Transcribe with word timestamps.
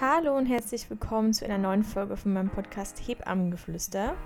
Hallo 0.00 0.34
und 0.34 0.46
herzlich 0.46 0.88
willkommen 0.88 1.34
zu 1.34 1.44
einer 1.44 1.58
neuen 1.58 1.84
Folge 1.84 2.16
von 2.16 2.32
meinem 2.32 2.48
Podcast 2.48 3.06
Hebammengeflüster. 3.06 4.16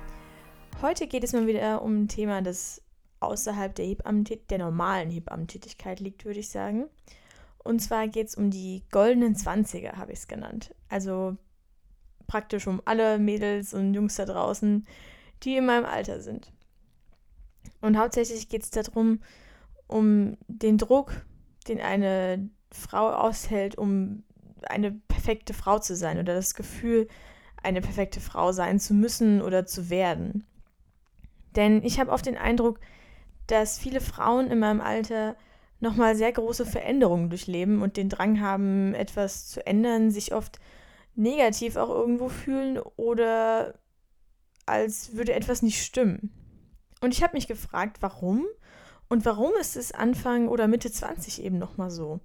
Heute 0.80 1.08
geht 1.08 1.24
es 1.24 1.32
mal 1.32 1.48
wieder 1.48 1.82
um 1.82 2.02
ein 2.02 2.06
Thema, 2.06 2.42
das 2.42 2.80
außerhalb 3.18 3.74
der, 3.74 3.96
der 3.96 4.58
normalen 4.58 5.10
Hebammentätigkeit 5.10 5.98
liegt, 5.98 6.24
würde 6.26 6.38
ich 6.38 6.48
sagen. 6.48 6.86
Und 7.58 7.80
zwar 7.80 8.06
geht 8.06 8.28
es 8.28 8.36
um 8.36 8.52
die 8.52 8.84
goldenen 8.92 9.34
Zwanziger, 9.34 9.96
habe 9.96 10.12
ich 10.12 10.20
es 10.20 10.28
genannt. 10.28 10.72
Also 10.88 11.36
praktisch 12.28 12.68
um 12.68 12.80
alle 12.84 13.18
Mädels 13.18 13.74
und 13.74 13.94
Jungs 13.94 14.14
da 14.14 14.26
draußen, 14.26 14.86
die 15.42 15.56
in 15.56 15.66
meinem 15.66 15.86
Alter 15.86 16.20
sind. 16.20 16.52
Und 17.80 17.98
hauptsächlich 17.98 18.48
geht 18.48 18.62
es 18.62 18.70
darum, 18.70 19.24
um 19.88 20.36
den 20.46 20.78
Druck, 20.78 21.26
den 21.66 21.80
eine 21.80 22.48
Frau 22.70 23.10
aushält, 23.10 23.76
um 23.76 24.22
eine 24.68 25.00
perfekte 25.24 25.54
Frau 25.54 25.78
zu 25.78 25.96
sein 25.96 26.18
oder 26.18 26.34
das 26.34 26.54
Gefühl, 26.54 27.08
eine 27.62 27.80
perfekte 27.80 28.20
Frau 28.20 28.52
sein 28.52 28.78
zu 28.78 28.92
müssen 28.92 29.40
oder 29.40 29.64
zu 29.64 29.88
werden. 29.88 30.44
Denn 31.56 31.82
ich 31.82 31.98
habe 31.98 32.12
oft 32.12 32.26
den 32.26 32.36
Eindruck, 32.36 32.78
dass 33.46 33.78
viele 33.78 34.02
Frauen 34.02 34.50
in 34.50 34.58
meinem 34.58 34.82
Alter 34.82 35.34
nochmal 35.80 36.14
sehr 36.14 36.32
große 36.32 36.66
Veränderungen 36.66 37.30
durchleben 37.30 37.80
und 37.80 37.96
den 37.96 38.10
Drang 38.10 38.40
haben, 38.40 38.94
etwas 38.94 39.48
zu 39.48 39.66
ändern, 39.66 40.10
sich 40.10 40.34
oft 40.34 40.60
negativ 41.14 41.76
auch 41.76 41.88
irgendwo 41.88 42.28
fühlen 42.28 42.78
oder 42.96 43.78
als 44.66 45.16
würde 45.16 45.32
etwas 45.32 45.62
nicht 45.62 45.82
stimmen. 45.82 46.32
Und 47.00 47.14
ich 47.14 47.22
habe 47.22 47.34
mich 47.34 47.48
gefragt, 47.48 47.98
warum 48.00 48.44
und 49.08 49.24
warum 49.24 49.52
ist 49.58 49.76
es 49.76 49.92
Anfang 49.92 50.48
oder 50.48 50.68
Mitte 50.68 50.90
20 50.90 51.42
eben 51.42 51.58
nochmal 51.58 51.90
so? 51.90 52.20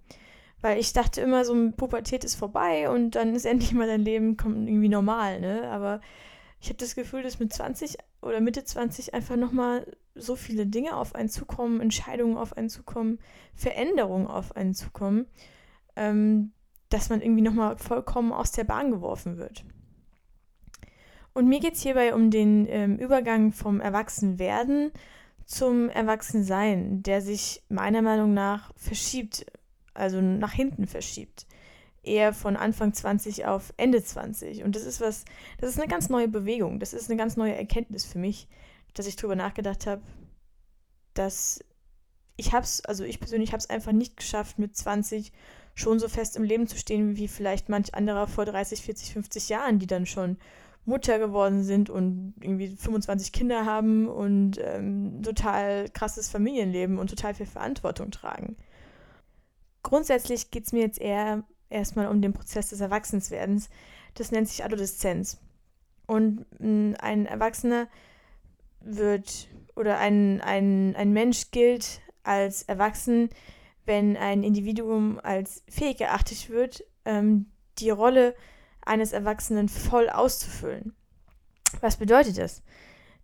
Weil 0.62 0.80
ich 0.80 0.94
dachte 0.94 1.22
immer, 1.22 1.46
so 1.46 1.54
ein 1.54 1.74
Pubertät 1.74 2.24
ist 2.24 2.36
vorbei 2.36 2.90
und 2.90 3.12
dann 3.12 3.36
ist 3.36 3.46
endlich 3.46 3.74
mal 3.74 3.88
dein 3.88 4.02
Leben 4.02 4.38
kommt 4.38 4.68
irgendwie 4.68 4.90
normal, 4.90 5.40
ne? 5.40 5.70
Aber 5.70 6.02
ich 6.62 6.68
habe 6.68 6.78
das 6.78 6.96
Gefühl, 6.96 7.24
dass 7.24 7.40
mit 7.40 7.54
20 7.54 7.98
oder 8.22 8.42
Mitte 8.42 8.64
20 8.64 9.14
einfach 9.14 9.38
nochmal 9.38 9.86
so 10.14 10.36
viele 10.36 10.66
Dinge 10.66 10.98
auf 10.98 11.16
einen 11.16 11.30
zukommen, 11.30 11.80
Entscheidungen 11.80 12.38
auf 12.38 12.58
einen 12.58 12.70
zukommen, 12.70 13.20
Veränderungen 13.56 14.28
auf 14.28 14.56
einen 14.58 14.74
zukommen, 14.74 15.28
ähm, 15.96 16.52
dass 16.90 17.10
man 17.10 17.22
irgendwie 17.22 17.42
nochmal 17.42 17.78
vollkommen 17.78 18.34
aus 18.34 18.52
der 18.52 18.66
Bahn 18.66 18.92
geworfen 18.92 19.38
wird. 19.38 19.64
Und 21.34 21.48
mir 21.48 21.60
geht 21.60 21.76
es 21.76 21.82
hierbei 21.82 22.14
um 22.14 22.32
den 22.32 22.68
ähm, 22.68 22.98
Übergang 22.98 23.54
vom 23.54 23.80
Erwachsenwerden 23.80 24.92
zum 25.46 25.90
Erwachsensein, 25.90 27.02
der 27.04 27.22
sich 27.22 27.64
meiner 27.70 28.02
Meinung 28.02 28.34
nach 28.34 28.72
verschiebt 28.76 29.46
also 29.94 30.22
nach 30.22 30.54
hinten 30.54 30.88
verschiebt. 30.88 31.46
Eher 32.02 32.34
von 32.34 32.56
Anfang 32.56 32.94
20 32.94 33.46
auf 33.46 33.74
Ende 33.78 34.04
20. 34.04 34.64
Und 34.64 34.76
das 34.76 34.84
ist 34.84 35.02
was, 35.02 35.26
das 35.60 35.72
ist 35.72 35.80
eine 35.80 35.90
ganz 35.90 36.10
neue 36.10 36.28
Bewegung. 36.28 36.80
Das 36.80 36.94
ist 36.94 37.10
eine 37.10 37.18
ganz 37.18 37.36
neue 37.36 37.56
Erkenntnis 37.56 38.06
für 38.06 38.20
mich, 38.20 38.48
dass 38.94 39.08
ich 39.08 39.16
darüber 39.16 39.36
nachgedacht 39.36 39.86
habe, 39.86 40.02
dass 41.14 41.60
ich 42.38 42.54
hab's, 42.54 42.82
also 42.82 43.04
ich 43.04 43.20
persönlich 43.20 43.52
habe 43.52 43.60
es 43.60 43.70
einfach 43.70 43.92
nicht 43.92 44.16
geschafft, 44.16 44.60
mit 44.60 44.76
20 44.76 45.34
schon 45.76 46.00
so 46.00 46.08
fest 46.08 46.38
im 46.38 46.44
Leben 46.44 46.68
zu 46.68 46.78
stehen, 46.78 47.18
wie 47.18 47.28
vielleicht 47.28 47.70
manch 47.70 47.94
anderer 47.94 48.28
vor 48.28 48.46
30, 48.46 48.82
40, 48.82 49.14
50 49.14 49.50
Jahren, 49.50 49.80
die 49.80 49.88
dann 49.88 50.06
schon 50.06 50.38
Mutter 50.86 51.20
geworden 51.20 51.64
sind 51.64 51.90
und 51.90 52.34
irgendwie 52.42 52.70
25 52.70 53.32
Kinder 53.32 53.66
haben 53.66 54.08
und 54.08 54.58
ähm, 54.62 55.22
total 55.22 55.90
krasses 55.90 56.30
Familienleben 56.30 56.98
und 56.98 57.10
total 57.10 57.34
viel 57.34 57.46
Verantwortung 57.46 58.12
tragen. 58.12 58.58
Grundsätzlich 59.84 60.52
geht 60.52 60.66
es 60.66 60.74
mir 60.74 60.82
jetzt 60.82 61.00
eher 61.00 61.44
erstmal 61.70 62.08
um 62.08 62.22
den 62.22 62.34
Prozess 62.34 62.70
des 62.70 62.82
Erwachsenswerdens. 62.82 63.70
Das 64.16 64.32
nennt 64.32 64.48
sich 64.48 64.64
Adoleszenz. 64.64 65.40
Und 66.08 66.46
mm, 66.60 66.94
ein 67.00 67.26
Erwachsener 67.26 67.88
wird 68.82 69.48
oder 69.76 69.98
ein, 70.00 70.42
ein, 70.42 70.96
ein 70.96 71.14
Mensch 71.14 71.52
gilt 71.52 72.02
als 72.24 72.64
erwachsen, 72.64 73.30
wenn 73.86 74.18
ein 74.18 74.44
Individuum 74.44 75.20
als 75.22 75.64
fähig 75.70 76.02
erachtet 76.02 76.50
wird, 76.50 76.84
ähm, 77.06 77.48
die 77.80 77.90
Rolle 77.90 78.36
eines 78.82 79.14
Erwachsenen 79.14 79.70
voll 79.70 80.10
auszufüllen. 80.10 80.96
Was 81.82 81.98
bedeutet 81.98 82.38
das? 82.38 82.62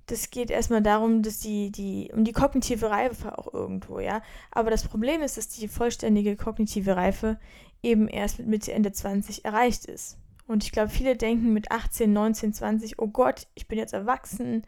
Das 0.07 0.29
geht 0.29 0.51
erstmal 0.51 0.81
darum, 0.81 1.21
dass 1.23 1.39
die, 1.39 1.71
die, 1.71 2.11
um 2.13 2.23
die 2.23 2.31
kognitive 2.31 2.89
Reife 2.89 3.38
auch 3.38 3.53
irgendwo, 3.53 3.99
ja. 3.99 4.21
Aber 4.51 4.69
das 4.69 4.88
Problem 4.88 5.21
ist, 5.21 5.38
dass 5.38 5.49
die 5.49 5.67
vollständige 5.67 6.35
kognitive 6.35 6.95
Reife 6.95 7.39
eben 7.81 8.07
erst 8.07 8.39
mit 8.39 8.47
Mitte, 8.47 8.71
Ende 8.71 8.91
20 8.91 9.45
erreicht 9.45 9.85
ist. 9.85 10.17
Und 10.47 10.63
ich 10.63 10.71
glaube, 10.71 10.89
viele 10.89 11.15
denken 11.15 11.53
mit 11.53 11.71
18, 11.71 12.11
19, 12.13 12.53
20, 12.53 12.99
oh 12.99 13.07
Gott, 13.07 13.47
ich 13.55 13.67
bin 13.67 13.79
jetzt 13.79 13.94
erwachsen 13.94 14.63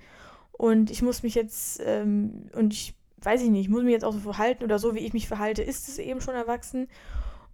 und 0.51 0.89
ich 0.89 1.03
muss 1.03 1.21
mich 1.21 1.35
jetzt, 1.35 1.81
ähm, 1.85 2.49
und 2.53 2.73
ich 2.73 2.95
weiß 3.21 3.41
ich 3.41 3.49
nicht, 3.49 3.61
ich 3.61 3.69
muss 3.69 3.83
mich 3.83 3.93
jetzt 3.93 4.05
auch 4.05 4.13
so 4.13 4.19
verhalten 4.19 4.63
oder 4.63 4.79
so, 4.79 4.95
wie 4.95 4.99
ich 4.99 5.13
mich 5.13 5.27
verhalte, 5.27 5.61
ist 5.61 5.87
es 5.87 5.99
eben 5.99 6.21
schon 6.21 6.35
erwachsen. 6.35 6.87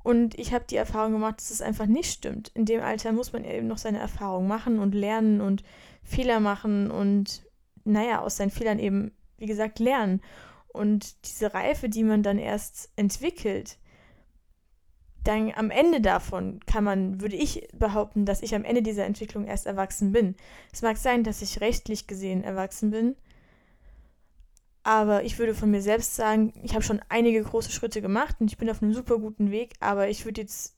Und 0.04 0.38
ich 0.38 0.54
habe 0.54 0.66
die 0.70 0.76
Erfahrung 0.76 1.14
gemacht, 1.14 1.38
dass 1.38 1.50
es 1.50 1.62
einfach 1.62 1.86
nicht 1.86 2.12
stimmt. 2.12 2.52
In 2.54 2.66
dem 2.66 2.82
Alter 2.82 3.14
muss 3.14 3.32
man 3.32 3.46
eben 3.46 3.68
noch 3.68 3.78
seine 3.78 4.00
Erfahrung 4.00 4.48
machen 4.48 4.80
und 4.80 4.94
lernen 4.94 5.40
und 5.40 5.64
Fehler 6.04 6.42
machen 6.42 6.92
und 6.92 7.44
naja, 7.84 8.22
aus 8.22 8.38
seinen 8.38 8.52
Fehlern 8.52 8.80
eben, 8.80 9.12
wie 9.38 9.46
gesagt, 9.46 9.80
lernen. 9.80 10.22
Und 10.70 11.26
diese 11.26 11.54
Reife, 11.54 11.90
die 11.90 12.04
man 12.04 12.24
dann 12.24 12.40
erst 12.40 12.92
entwickelt, 12.96 13.78
dann 15.24 15.52
am 15.56 15.72
Ende 15.72 16.02
davon 16.02 16.60
kann 16.66 16.84
man, 16.84 17.22
würde 17.22 17.36
ich 17.36 17.68
behaupten, 17.74 18.26
dass 18.26 18.42
ich 18.42 18.56
am 18.56 18.66
Ende 18.66 18.82
dieser 18.82 19.06
Entwicklung 19.06 19.46
erst 19.46 19.66
erwachsen 19.66 20.12
bin. 20.12 20.36
Es 20.72 20.82
mag 20.82 20.98
sein, 20.98 21.24
dass 21.24 21.42
ich 21.42 21.62
rechtlich 21.62 22.08
gesehen 22.08 22.44
erwachsen 22.44 22.92
bin, 22.92 23.16
aber 24.84 25.24
ich 25.24 25.40
würde 25.40 25.56
von 25.56 25.72
mir 25.72 25.82
selbst 25.82 26.16
sagen, 26.16 26.54
ich 26.62 26.74
habe 26.74 26.84
schon 26.84 27.02
einige 27.08 27.42
große 27.42 27.72
Schritte 27.72 28.02
gemacht 28.02 28.36
und 28.40 28.52
ich 28.52 28.58
bin 28.58 28.70
auf 28.70 28.84
einem 28.84 28.94
super 28.94 29.18
guten 29.18 29.50
Weg, 29.50 29.76
aber 29.80 30.10
ich 30.10 30.26
würde 30.26 30.42
jetzt 30.42 30.76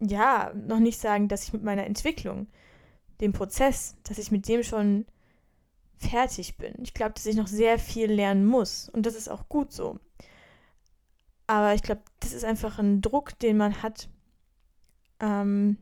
ja 0.00 0.52
noch 0.54 0.80
nicht 0.80 0.98
sagen, 0.98 1.28
dass 1.28 1.44
ich 1.44 1.52
mit 1.52 1.62
meiner 1.62 1.86
Entwicklung, 1.86 2.48
dem 3.20 3.32
Prozess, 3.32 3.96
dass 4.02 4.18
ich 4.18 4.32
mit 4.32 4.48
dem 4.48 4.64
schon 4.64 5.06
fertig 5.98 6.56
bin. 6.56 6.74
Ich 6.82 6.94
glaube, 6.94 7.12
dass 7.14 7.26
ich 7.26 7.36
noch 7.36 7.46
sehr 7.46 7.78
viel 7.78 8.10
lernen 8.10 8.46
muss 8.46 8.88
und 8.88 9.06
das 9.06 9.14
ist 9.14 9.28
auch 9.28 9.48
gut 9.48 9.72
so. 9.72 9.98
Aber 11.46 11.74
ich 11.74 11.82
glaube, 11.82 12.02
das 12.20 12.32
ist 12.32 12.44
einfach 12.44 12.78
ein 12.78 13.00
Druck, 13.00 13.38
den 13.38 13.56
man 13.56 13.82
hat, 13.82 14.08
ähm, 15.20 15.78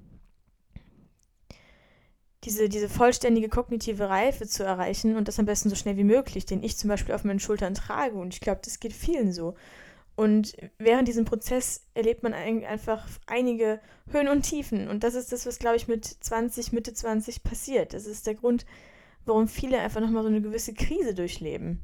diese, 2.44 2.68
diese 2.68 2.88
vollständige 2.88 3.48
kognitive 3.48 4.08
Reife 4.08 4.46
zu 4.46 4.62
erreichen 4.62 5.16
und 5.16 5.26
das 5.26 5.40
am 5.40 5.46
besten 5.46 5.68
so 5.68 5.74
schnell 5.74 5.96
wie 5.96 6.04
möglich, 6.04 6.46
den 6.46 6.62
ich 6.62 6.76
zum 6.76 6.88
Beispiel 6.88 7.14
auf 7.14 7.24
meinen 7.24 7.40
Schultern 7.40 7.74
trage. 7.74 8.16
Und 8.16 8.32
ich 8.34 8.40
glaube, 8.40 8.60
das 8.64 8.78
geht 8.78 8.92
vielen 8.92 9.32
so. 9.32 9.54
Und 10.14 10.56
während 10.78 11.08
diesem 11.08 11.24
Prozess 11.26 11.82
erlebt 11.94 12.22
man 12.22 12.32
einfach 12.32 13.06
einige 13.26 13.80
Höhen 14.10 14.28
und 14.28 14.42
Tiefen. 14.42 14.88
Und 14.88 15.04
das 15.04 15.14
ist 15.14 15.32
das, 15.32 15.44
was, 15.44 15.58
glaube 15.58 15.76
ich, 15.76 15.88
mit 15.88 16.04
20, 16.04 16.72
Mitte 16.72 16.94
20 16.94 17.42
passiert. 17.42 17.92
Das 17.92 18.06
ist 18.06 18.26
der 18.26 18.34
Grund, 18.34 18.64
warum 19.26 19.48
viele 19.48 19.80
einfach 19.80 20.00
nochmal 20.00 20.22
so 20.22 20.28
eine 20.28 20.40
gewisse 20.40 20.72
Krise 20.72 21.14
durchleben. 21.14 21.82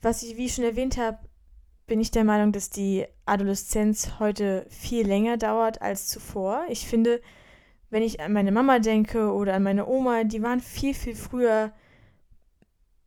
Was 0.00 0.22
ich, 0.22 0.36
wie 0.36 0.46
ich 0.46 0.54
schon 0.54 0.64
erwähnt 0.64 0.96
habe, 0.96 1.18
bin 1.86 2.00
ich 2.00 2.10
der 2.10 2.24
Meinung, 2.24 2.52
dass 2.52 2.70
die 2.70 3.04
Adoleszenz 3.26 4.18
heute 4.20 4.64
viel 4.70 5.06
länger 5.06 5.36
dauert 5.36 5.82
als 5.82 6.06
zuvor. 6.06 6.64
Ich 6.68 6.86
finde, 6.86 7.20
wenn 7.90 8.02
ich 8.02 8.20
an 8.20 8.32
meine 8.32 8.52
Mama 8.52 8.78
denke 8.78 9.32
oder 9.32 9.54
an 9.54 9.64
meine 9.64 9.86
Oma, 9.86 10.24
die 10.24 10.42
waren 10.42 10.60
viel, 10.60 10.94
viel 10.94 11.16
früher 11.16 11.72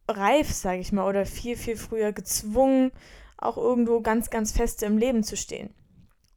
reif, 0.10 0.52
sage 0.52 0.82
ich 0.82 0.92
mal, 0.92 1.08
oder 1.08 1.26
viel, 1.26 1.56
viel 1.56 1.78
früher 1.78 2.12
gezwungen, 2.12 2.92
auch 3.38 3.58
irgendwo 3.58 4.02
ganz, 4.02 4.30
ganz 4.30 4.52
feste 4.52 4.86
im 4.86 4.98
Leben 4.98 5.24
zu 5.24 5.38
stehen. 5.38 5.74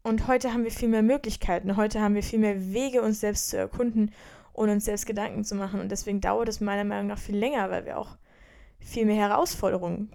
Und 0.04 0.28
heute 0.28 0.52
haben 0.52 0.62
wir 0.62 0.70
viel 0.70 0.88
mehr 0.88 1.02
Möglichkeiten, 1.02 1.76
heute 1.76 2.00
haben 2.00 2.14
wir 2.14 2.22
viel 2.22 2.38
mehr 2.38 2.72
Wege, 2.72 3.02
uns 3.02 3.19
selbst 3.19 3.50
zu 3.50 3.58
erkunden 3.58 4.12
ohne 4.56 4.73
uns 4.73 4.85
selbst 4.85 5.06
Gedanken 5.06 5.44
zu 5.44 5.55
machen. 5.55 5.81
Und 5.81 5.91
deswegen 5.91 6.20
dauert 6.20 6.49
es 6.49 6.61
meiner 6.61 6.85
Meinung 6.85 7.06
nach 7.06 7.19
viel 7.19 7.37
länger, 7.37 7.70
weil 7.70 7.85
wir 7.85 7.99
auch 7.99 8.17
viel 8.79 9.06
mehr 9.06 9.17
Herausforderungen 9.29 10.11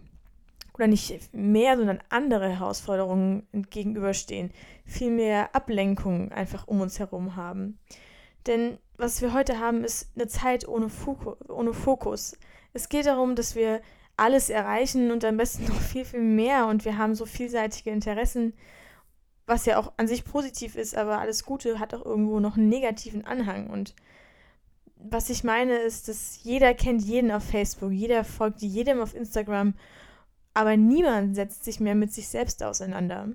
oder 0.74 0.88
nicht 0.88 1.34
mehr, 1.34 1.78
sondern 1.78 2.00
andere 2.10 2.50
Herausforderungen 2.50 3.48
gegenüberstehen, 3.70 4.52
viel 4.86 5.12
mehr 5.12 5.54
Ablenkungen 5.56 6.32
einfach 6.32 6.68
um 6.68 6.82
uns 6.82 7.00
herum 7.00 7.36
haben. 7.36 7.78
Denn 8.48 8.78
was 8.98 9.22
wir 9.22 9.34
heute 9.34 9.60
haben, 9.60 9.84
ist 9.84 10.12
eine 10.16 10.28
Zeit 10.28 10.68
ohne, 10.68 10.90
Fokus, 10.90 11.38
ohne 11.50 11.74
Fokus. 11.74 12.38
Es 12.74 12.90
geht 12.90 13.06
darum, 13.06 13.36
dass 13.36 13.56
wir 13.56 13.82
alles 14.18 14.50
erreichen 14.50 15.12
und 15.12 15.26
am 15.26 15.38
besten 15.38 15.66
noch 15.66 15.80
viel, 15.80 16.06
viel 16.06 16.22
mehr 16.22 16.68
und 16.68 16.86
wir 16.86 16.98
haben 16.98 17.16
so 17.16 17.26
vielseitige 17.26 17.90
Interessen, 17.90 18.54
was 19.46 19.66
ja 19.66 19.78
auch 19.78 19.94
an 19.98 20.08
sich 20.08 20.24
positiv 20.24 20.76
ist, 20.76 20.96
aber 20.96 21.20
alles 21.20 21.46
Gute 21.46 21.80
hat 21.80 21.94
auch 21.94 22.06
irgendwo 22.06 22.40
noch 22.40 22.56
einen 22.56 22.70
negativen 22.70 23.26
Anhang 23.26 23.70
und 23.70 23.96
was 25.10 25.30
ich 25.30 25.44
meine, 25.44 25.78
ist, 25.78 26.08
dass 26.08 26.44
jeder 26.44 26.74
kennt 26.74 27.02
jeden 27.02 27.32
auf 27.32 27.44
Facebook, 27.44 27.92
jeder 27.92 28.24
folgt 28.24 28.62
jedem 28.62 29.02
auf 29.02 29.16
Instagram, 29.16 29.74
aber 30.54 30.78
niemand 30.78 31.36
setzt 31.36 31.64
sich 31.64 31.80
mehr 31.80 31.96
mit 31.96 32.14
sich 32.14 32.28
selbst 32.28 32.64
auseinander. 32.64 33.30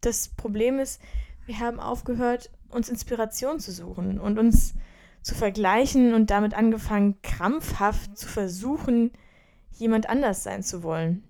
Das 0.00 0.28
Problem 0.28 0.78
ist, 0.78 1.00
Wir 1.46 1.58
haben 1.58 1.80
aufgehört, 1.80 2.48
uns 2.68 2.88
Inspiration 2.88 3.58
zu 3.58 3.72
suchen 3.72 4.20
und 4.20 4.38
uns 4.38 4.74
zu 5.20 5.34
vergleichen 5.34 6.14
und 6.14 6.30
damit 6.30 6.54
angefangen, 6.54 7.20
krampfhaft 7.22 8.16
zu 8.16 8.28
versuchen, 8.28 9.10
jemand 9.72 10.08
anders 10.08 10.44
sein 10.44 10.62
zu 10.62 10.84
wollen. 10.84 11.24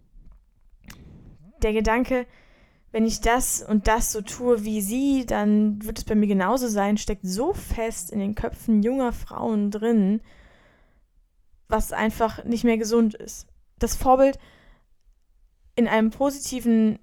Der 1.63 1.73
Gedanke, 1.73 2.27
wenn 2.93 3.07
ich 3.07 3.21
das 3.21 3.63
und 3.63 3.87
das 3.87 4.13
so 4.13 4.21
tue 4.21 4.65
wie 4.65 4.81
sie, 4.81 5.25
dann 5.25 5.85
wird 5.85 5.99
es 5.99 6.05
bei 6.05 6.15
mir 6.15 6.27
genauso 6.27 6.69
sein, 6.69 6.99
steckt 6.99 7.25
so 7.25 7.53
fest 7.53 8.11
in 8.11 8.19
den 8.19 8.35
Köpfen 8.35 8.83
junger 8.83 9.13
Frauen 9.13 9.71
drin, 9.71 10.21
was 11.69 11.93
einfach 11.93 12.45
nicht 12.45 12.65
mehr 12.65 12.79
gesund 12.79 13.15
ist. 13.15 13.47
Das 13.79 13.95
Vorbild 13.95 14.39
in 15.77 15.87
einem 15.87 16.11
positiven, 16.11 16.99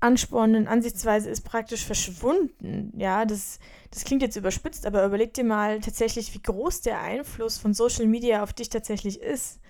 anspornenden 0.00 0.66
Ansichtsweise 0.66 1.28
ist 1.28 1.42
praktisch 1.42 1.84
verschwunden. 1.84 2.92
Ja, 2.96 3.26
das, 3.26 3.58
das 3.90 4.04
klingt 4.04 4.22
jetzt 4.22 4.36
überspitzt, 4.36 4.86
aber 4.86 5.04
überleg 5.04 5.34
dir 5.34 5.44
mal 5.44 5.80
tatsächlich, 5.80 6.32
wie 6.34 6.42
groß 6.42 6.80
der 6.80 7.00
Einfluss 7.00 7.58
von 7.58 7.74
Social 7.74 8.06
Media 8.06 8.42
auf 8.42 8.52
dich 8.52 8.70
tatsächlich 8.70 9.20
ist. 9.20 9.60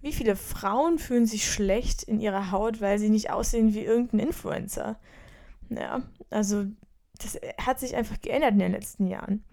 Wie 0.00 0.12
viele 0.12 0.36
Frauen 0.36 0.98
fühlen 0.98 1.26
sich 1.26 1.50
schlecht 1.50 2.04
in 2.04 2.20
ihrer 2.20 2.50
Haut, 2.52 2.80
weil 2.80 2.98
sie 2.98 3.10
nicht 3.10 3.30
aussehen 3.30 3.74
wie 3.74 3.84
irgendein 3.84 4.20
Influencer? 4.20 4.98
Ja, 5.70 6.02
also 6.30 6.66
das 7.18 7.38
hat 7.60 7.80
sich 7.80 7.96
einfach 7.96 8.20
geändert 8.20 8.52
in 8.52 8.60
den 8.60 8.72
letzten 8.72 9.08
Jahren. 9.08 9.44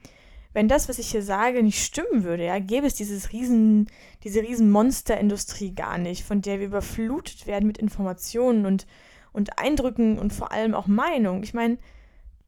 Wenn 0.54 0.70
das, 0.70 0.88
was 0.88 1.00
ich 1.00 1.12
hier 1.12 1.24
sage, 1.24 1.62
nicht 1.64 1.84
stimmen 1.84 2.24
würde, 2.24 2.46
ja, 2.46 2.60
gäbe 2.60 2.88
es 2.88 2.94
dieses 2.94 3.34
riesen, 3.34 3.90
diese 4.24 4.42
riesen 4.42 4.70
Monsterindustrie 4.72 5.74
gar 5.76 5.98
nicht, 5.98 6.24
von 6.24 6.42
der 6.42 6.60
wir 6.60 6.68
überflutet 6.68 7.46
werden 7.46 7.68
mit 7.68 7.78
Informationen 7.78 8.66
und, 8.66 8.88
und 9.34 9.60
Eindrücken 9.60 10.18
und 10.18 10.32
vor 10.32 10.54
allem 10.54 10.74
auch 10.74 10.88
Meinung. 10.88 11.44
Ich 11.44 11.54
meine, 11.54 11.78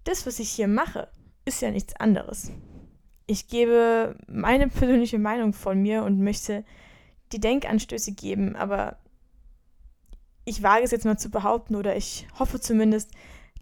das, 0.05 0.25
was 0.25 0.39
ich 0.39 0.49
hier 0.49 0.69
mache, 0.69 1.09
ist 1.43 1.61
ja 1.61 1.69
nichts 1.69 1.97
anderes. 1.97 2.51
Ich 3.25 3.49
gebe 3.49 4.15
meine 4.27 4.67
persönliche 4.69 5.19
Meinung 5.19 5.51
von 5.51 5.81
mir 5.81 6.03
und 6.03 6.21
möchte 6.21 6.63
die 7.31 7.39
Denkanstöße 7.39 8.13
geben, 8.13 8.55
aber 8.55 8.97
ich 10.45 10.63
wage 10.63 10.83
es 10.83 10.91
jetzt 10.91 11.05
mal 11.05 11.17
zu 11.17 11.29
behaupten 11.29 11.75
oder 11.75 11.95
ich 11.95 12.27
hoffe 12.39 12.59
zumindest, 12.59 13.11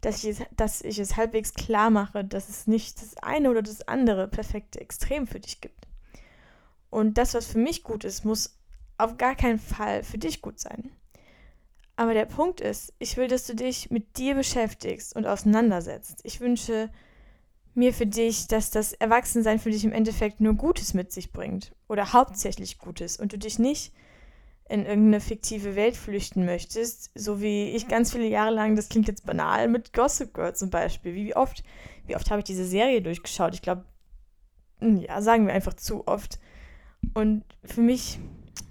dass 0.01 0.23
ich, 0.23 0.39
es, 0.39 0.45
dass 0.55 0.81
ich 0.81 0.99
es 0.99 1.17
halbwegs 1.17 1.53
klar 1.53 1.89
mache, 1.89 2.23
dass 2.23 2.49
es 2.49 2.67
nicht 2.67 3.01
das 3.01 3.17
eine 3.17 3.49
oder 3.49 3.63
das 3.63 3.87
andere 3.87 4.27
perfekte 4.27 4.79
Extrem 4.79 5.25
für 5.25 5.39
dich 5.39 5.61
gibt. 5.61 5.87
Und 6.91 7.17
das, 7.17 7.33
was 7.33 7.47
für 7.47 7.57
mich 7.57 7.83
gut 7.83 8.03
ist, 8.03 8.23
muss 8.23 8.59
auf 8.97 9.17
gar 9.17 9.35
keinen 9.35 9.59
Fall 9.59 10.03
für 10.03 10.17
dich 10.17 10.41
gut 10.41 10.59
sein. 10.59 10.91
Aber 11.95 12.13
der 12.13 12.25
Punkt 12.25 12.61
ist, 12.61 12.93
ich 12.99 13.17
will, 13.17 13.27
dass 13.27 13.47
du 13.47 13.55
dich 13.55 13.89
mit 13.89 14.17
dir 14.17 14.35
beschäftigst 14.35 15.15
und 15.15 15.25
auseinandersetzt. 15.25 16.21
Ich 16.23 16.39
wünsche 16.39 16.89
mir 17.75 17.93
für 17.93 18.07
dich, 18.07 18.47
dass 18.47 18.71
das 18.71 18.93
Erwachsensein 18.93 19.59
für 19.59 19.69
dich 19.69 19.83
im 19.83 19.91
Endeffekt 19.91 20.39
nur 20.39 20.53
Gutes 20.53 20.93
mit 20.93 21.11
sich 21.11 21.31
bringt 21.31 21.75
oder 21.87 22.13
hauptsächlich 22.13 22.77
Gutes 22.77 23.17
und 23.17 23.33
du 23.33 23.37
dich 23.37 23.59
nicht 23.59 23.93
in 24.67 24.85
irgendeine 24.85 25.21
fiktive 25.21 25.75
Welt 25.75 25.95
flüchten 25.95 26.45
möchtest, 26.45 27.11
so 27.13 27.39
wie 27.39 27.69
ich 27.71 27.87
ganz 27.87 28.11
viele 28.11 28.27
Jahre 28.27 28.51
lang, 28.51 28.75
das 28.75 28.89
klingt 28.89 29.07
jetzt 29.07 29.25
banal, 29.25 29.67
mit 29.67 29.93
Gossip 29.93 30.33
Girl 30.33 30.55
zum 30.55 30.71
Beispiel. 30.71 31.13
Wie 31.13 31.35
oft, 31.35 31.63
wie 32.07 32.15
oft 32.15 32.31
habe 32.31 32.39
ich 32.39 32.45
diese 32.45 32.65
Serie 32.65 33.01
durchgeschaut? 33.01 33.53
Ich 33.53 33.61
glaube, 33.61 33.85
hm, 34.79 34.97
ja, 34.97 35.21
sagen 35.21 35.45
wir 35.45 35.53
einfach 35.53 35.75
zu 35.75 36.07
oft. 36.07 36.39
Und 37.13 37.43
für 37.63 37.81
mich, 37.81 38.19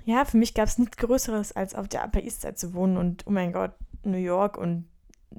ja, 0.04 0.24
für 0.24 0.36
mich 0.36 0.54
gab 0.54 0.66
es 0.66 0.78
nichts 0.78 0.96
Größeres, 0.96 1.52
als 1.52 1.76
auf 1.76 1.86
der 1.86 2.04
Upper 2.04 2.22
East 2.22 2.40
Side 2.40 2.56
zu 2.56 2.74
wohnen 2.74 2.96
und, 2.96 3.24
oh 3.28 3.30
mein 3.30 3.52
Gott, 3.52 3.72
New 4.02 4.18
York 4.18 4.58
und 4.58 4.88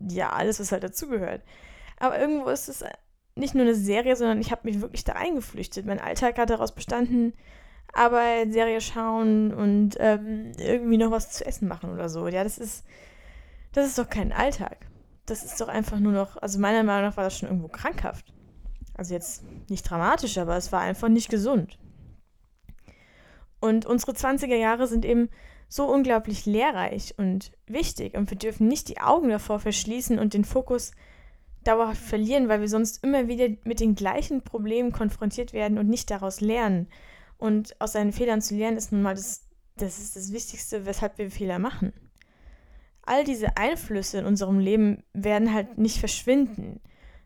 ja, 0.09 0.29
alles, 0.29 0.61
was 0.61 0.71
halt 0.71 0.83
dazugehört. 0.83 1.41
Aber 1.97 2.17
irgendwo 2.17 2.49
ist 2.49 2.69
es 2.69 2.83
nicht 3.35 3.53
nur 3.53 3.63
eine 3.63 3.75
Serie, 3.75 4.15
sondern 4.15 4.39
ich 4.39 4.51
habe 4.51 4.61
mich 4.63 4.81
wirklich 4.81 5.03
da 5.03 5.13
eingeflüchtet. 5.13 5.85
Mein 5.85 5.99
Alltag 5.99 6.37
hat 6.37 6.49
daraus 6.49 6.73
bestanden, 6.73 7.33
Arbeit, 7.93 8.53
Serie 8.53 8.81
schauen 8.81 9.53
und 9.53 9.95
ähm, 9.99 10.53
irgendwie 10.57 10.97
noch 10.97 11.11
was 11.11 11.31
zu 11.31 11.45
essen 11.45 11.67
machen 11.67 11.91
oder 11.91 12.09
so. 12.09 12.27
Ja, 12.27 12.43
das 12.43 12.57
ist, 12.57 12.85
das 13.73 13.87
ist 13.87 13.97
doch 13.97 14.09
kein 14.09 14.31
Alltag. 14.31 14.87
Das 15.25 15.43
ist 15.43 15.59
doch 15.59 15.67
einfach 15.67 15.99
nur 15.99 16.11
noch, 16.11 16.37
also 16.37 16.59
meiner 16.59 16.83
Meinung 16.83 17.09
nach 17.09 17.17
war 17.17 17.23
das 17.23 17.37
schon 17.37 17.49
irgendwo 17.49 17.67
krankhaft. 17.67 18.33
Also 18.95 19.13
jetzt 19.13 19.43
nicht 19.69 19.89
dramatisch, 19.89 20.37
aber 20.37 20.55
es 20.55 20.71
war 20.71 20.81
einfach 20.81 21.09
nicht 21.09 21.29
gesund. 21.29 21.77
Und 23.59 23.85
unsere 23.85 24.13
20er 24.13 24.55
Jahre 24.55 24.87
sind 24.87 25.03
eben 25.03 25.29
so 25.67 25.87
unglaublich 25.87 26.45
lehrreich 26.45 27.15
und 27.17 27.51
wichtig 27.65 28.15
und 28.15 28.29
wir 28.29 28.37
dürfen 28.37 28.67
nicht 28.67 28.87
die 28.87 29.01
Augen 29.01 29.29
davor 29.29 29.59
verschließen 29.59 30.19
und 30.19 30.33
den 30.33 30.45
Fokus 30.45 30.91
dauerhaft 31.67 32.01
verlieren, 32.01 32.47
weil 32.47 32.61
wir 32.61 32.69
sonst 32.69 33.03
immer 33.03 33.27
wieder 33.27 33.49
mit 33.63 33.79
den 33.79 33.95
gleichen 33.95 34.41
Problemen 34.41 34.91
konfrontiert 34.91 35.53
werden 35.53 35.77
und 35.77 35.89
nicht 35.89 36.09
daraus 36.11 36.41
lernen. 36.41 36.87
Und 37.37 37.79
aus 37.81 37.93
seinen 37.93 38.13
Fehlern 38.13 38.41
zu 38.41 38.55
lernen 38.55 38.77
ist 38.77 38.91
nun 38.91 39.01
mal 39.01 39.15
das, 39.15 39.47
das 39.75 39.99
ist 39.99 40.15
das 40.15 40.31
Wichtigste, 40.31 40.85
weshalb 40.85 41.17
wir 41.17 41.29
Fehler 41.29 41.59
machen. 41.59 41.93
All 43.01 43.23
diese 43.23 43.57
Einflüsse 43.57 44.19
in 44.19 44.25
unserem 44.25 44.59
Leben 44.59 45.03
werden 45.13 45.53
halt 45.53 45.77
nicht 45.77 45.99
verschwinden. 45.99 46.79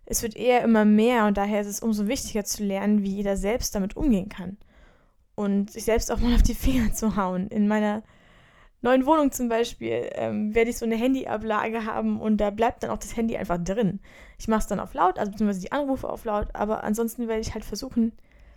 Es 0.05 0.23
wird 0.23 0.35
eher 0.35 0.63
immer 0.63 0.85
mehr 0.85 1.25
und 1.25 1.37
daher 1.37 1.61
ist 1.61 1.67
es 1.67 1.81
umso 1.81 2.07
wichtiger 2.07 2.43
zu 2.43 2.63
lernen, 2.63 3.03
wie 3.03 3.15
jeder 3.15 3.37
selbst 3.37 3.75
damit 3.75 3.95
umgehen 3.95 4.27
kann. 4.27 4.57
Und 5.35 5.71
sich 5.71 5.85
selbst 5.85 6.11
auch 6.11 6.19
mal 6.19 6.35
auf 6.35 6.41
die 6.41 6.55
Finger 6.55 6.93
zu 6.93 7.15
hauen. 7.15 7.47
In 7.47 7.67
meiner 7.67 8.03
neuen 8.81 9.05
Wohnung 9.05 9.31
zum 9.31 9.49
Beispiel 9.49 10.09
ähm, 10.13 10.55
werde 10.55 10.69
ich 10.69 10.77
so 10.77 10.85
eine 10.85 10.95
Handyablage 10.95 11.85
haben 11.85 12.19
und 12.19 12.37
da 12.37 12.49
bleibt 12.49 12.83
dann 12.83 12.91
auch 12.91 12.97
das 12.97 13.15
Handy 13.15 13.37
einfach 13.37 13.57
drin. 13.57 13.99
Ich 14.37 14.47
mache 14.47 14.61
es 14.61 14.67
dann 14.67 14.79
auf 14.79 14.93
laut, 14.93 15.19
also 15.19 15.31
beziehungsweise 15.31 15.61
die 15.61 15.71
Anrufe 15.71 16.09
auf 16.09 16.25
laut, 16.25 16.47
aber 16.53 16.83
ansonsten 16.83 17.27
werde 17.27 17.41
ich 17.41 17.53
halt 17.53 17.65
versuchen, 17.65 18.13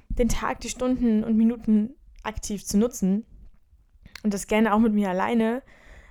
den 0.08 0.28
Tag, 0.28 0.60
die 0.60 0.68
Stunden 0.68 1.24
und 1.24 1.36
Minuten 1.36 1.94
aktiv 2.22 2.64
zu 2.64 2.78
nutzen. 2.78 3.26
Und 4.22 4.34
das 4.34 4.46
gerne 4.46 4.72
auch 4.72 4.78
mit 4.78 4.92
mir 4.92 5.10
alleine, 5.10 5.62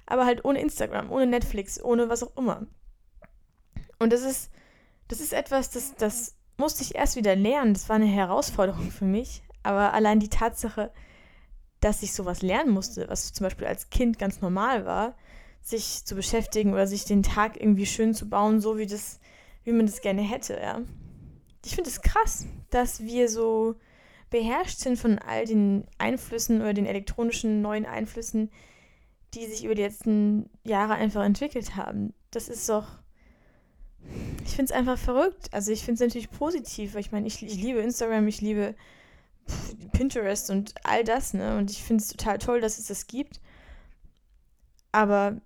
aber 0.05 0.25
halt 0.25 0.43
ohne 0.43 0.59
Instagram, 0.59 1.11
ohne 1.11 1.27
Netflix, 1.27 1.81
ohne 1.81 2.09
was 2.09 2.23
auch 2.23 2.35
immer. 2.35 2.67
Und 3.99 4.11
das 4.11 4.23
ist, 4.23 4.51
das 5.07 5.21
ist 5.21 5.31
etwas, 5.31 5.69
das, 5.69 5.95
das 5.95 6.35
musste 6.57 6.83
ich 6.83 6.95
erst 6.95 7.15
wieder 7.15 7.35
lernen. 7.35 7.73
Das 7.73 7.87
war 7.87 7.95
eine 7.95 8.05
Herausforderung 8.05 8.91
für 8.91 9.05
mich. 9.05 9.43
Aber 9.63 9.93
allein 9.93 10.19
die 10.19 10.29
Tatsache, 10.29 10.91
dass 11.81 12.03
ich 12.03 12.13
sowas 12.13 12.41
lernen 12.41 12.71
musste, 12.71 13.09
was 13.09 13.33
zum 13.33 13.43
Beispiel 13.43 13.67
als 13.67 13.89
Kind 13.89 14.17
ganz 14.17 14.39
normal 14.39 14.85
war, 14.85 15.17
sich 15.61 16.05
zu 16.05 16.15
beschäftigen 16.15 16.73
oder 16.73 16.87
sich 16.87 17.05
den 17.05 17.23
Tag 17.23 17.59
irgendwie 17.59 17.85
schön 17.85 18.13
zu 18.13 18.29
bauen, 18.29 18.61
so 18.61 18.77
wie 18.77 18.85
das, 18.85 19.19
wie 19.63 19.73
man 19.73 19.85
das 19.85 20.01
gerne 20.01 20.21
hätte, 20.21 20.59
ja. 20.61 20.81
Ich 21.65 21.75
finde 21.75 21.89
es 21.89 22.01
krass, 22.01 22.45
dass 22.69 23.01
wir 23.03 23.29
so 23.29 23.75
beherrscht 24.29 24.79
sind 24.79 24.97
von 24.97 25.19
all 25.19 25.45
den 25.45 25.85
Einflüssen 25.97 26.61
oder 26.61 26.73
den 26.73 26.85
elektronischen 26.85 27.61
neuen 27.61 27.85
Einflüssen, 27.85 28.49
die 29.33 29.45
sich 29.45 29.63
über 29.63 29.75
die 29.75 29.83
letzten 29.83 30.49
Jahre 30.63 30.93
einfach 30.93 31.23
entwickelt 31.23 31.75
haben. 31.75 32.13
Das 32.31 32.47
ist 32.47 32.67
doch. 32.69 32.87
Ich 34.45 34.55
finde 34.55 34.71
es 34.73 34.77
einfach 34.77 34.97
verrückt. 34.97 35.49
Also 35.51 35.71
ich 35.71 35.83
finde 35.83 35.95
es 35.95 36.09
natürlich 36.09 36.31
positiv, 36.31 36.93
weil 36.93 37.01
ich 37.01 37.11
meine, 37.11 37.27
ich, 37.27 37.43
ich 37.43 37.55
liebe 37.55 37.79
Instagram, 37.79 38.27
ich 38.27 38.41
liebe 38.41 38.73
Pinterest 39.91 40.49
und 40.49 40.73
all 40.83 41.03
das, 41.03 41.33
ne? 41.33 41.57
Und 41.57 41.71
ich 41.71 41.83
finde 41.83 42.01
es 42.01 42.09
total 42.09 42.37
toll, 42.37 42.61
dass 42.61 42.77
es 42.77 42.87
das 42.87 43.07
gibt. 43.07 43.39
Aber 44.91 45.39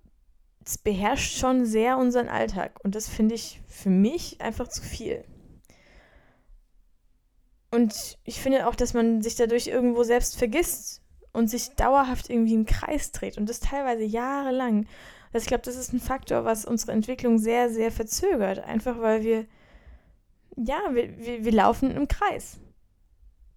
es 0.64 0.78
beherrscht 0.78 1.38
schon 1.38 1.64
sehr 1.66 1.98
unseren 1.98 2.28
Alltag. 2.28 2.78
Und 2.82 2.94
das 2.94 3.08
finde 3.08 3.34
ich 3.34 3.60
für 3.68 3.90
mich 3.90 4.40
einfach 4.40 4.68
zu 4.68 4.82
viel. 4.82 5.24
Und 7.70 8.18
ich 8.24 8.40
finde 8.40 8.66
auch, 8.66 8.74
dass 8.74 8.94
man 8.94 9.22
sich 9.22 9.36
dadurch 9.36 9.66
irgendwo 9.66 10.02
selbst 10.02 10.36
vergisst 10.36 11.02
und 11.32 11.48
sich 11.48 11.70
dauerhaft 11.70 12.30
irgendwie 12.30 12.54
im 12.54 12.64
Kreis 12.64 13.12
dreht 13.12 13.36
und 13.36 13.48
das 13.48 13.60
teilweise 13.60 14.04
jahrelang. 14.04 14.86
Also 15.32 15.44
ich 15.44 15.48
glaube, 15.48 15.64
das 15.64 15.76
ist 15.76 15.92
ein 15.92 16.00
Faktor, 16.00 16.44
was 16.44 16.64
unsere 16.64 16.92
Entwicklung 16.92 17.38
sehr, 17.38 17.70
sehr 17.70 17.92
verzögert. 17.92 18.60
Einfach 18.60 19.00
weil 19.00 19.22
wir, 19.22 19.46
ja, 20.56 20.80
wir, 20.92 21.18
wir, 21.18 21.44
wir 21.44 21.52
laufen 21.52 21.90
im 21.90 22.08
Kreis 22.08 22.58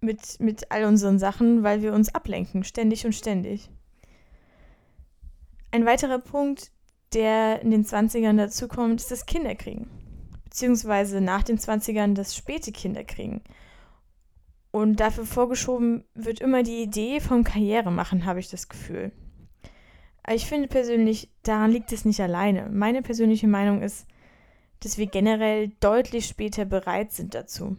mit, 0.01 0.39
mit 0.39 0.71
all 0.71 0.85
unseren 0.85 1.19
Sachen, 1.19 1.63
weil 1.63 1.81
wir 1.81 1.93
uns 1.93 2.13
ablenken, 2.13 2.63
ständig 2.63 3.05
und 3.05 3.13
ständig. 3.13 3.69
Ein 5.71 5.85
weiterer 5.85 6.19
Punkt, 6.19 6.71
der 7.13 7.61
in 7.61 7.71
den 7.71 7.85
20ern 7.85 8.37
dazukommt, 8.37 9.01
ist 9.01 9.11
das 9.11 9.25
Kinderkriegen. 9.25 9.87
Beziehungsweise 10.43 11.21
nach 11.21 11.43
den 11.43 11.57
20ern 11.57 12.13
das 12.13 12.35
späte 12.35 12.71
Kinderkriegen. 12.71 13.41
Und 14.71 14.99
dafür 14.99 15.25
vorgeschoben 15.25 16.05
wird 16.13 16.41
immer 16.41 16.63
die 16.63 16.81
Idee 16.81 17.19
vom 17.19 17.43
Karrieremachen, 17.43 18.25
habe 18.25 18.39
ich 18.39 18.49
das 18.49 18.69
Gefühl. 18.69 19.11
Aber 20.23 20.35
ich 20.35 20.45
finde 20.45 20.67
persönlich, 20.67 21.29
daran 21.43 21.71
liegt 21.71 21.91
es 21.91 22.05
nicht 22.05 22.19
alleine. 22.21 22.69
Meine 22.69 23.01
persönliche 23.01 23.47
Meinung 23.47 23.81
ist, 23.81 24.07
dass 24.81 24.97
wir 24.97 25.07
generell 25.07 25.69
deutlich 25.79 26.27
später 26.27 26.65
bereit 26.65 27.11
sind 27.11 27.33
dazu. 27.33 27.77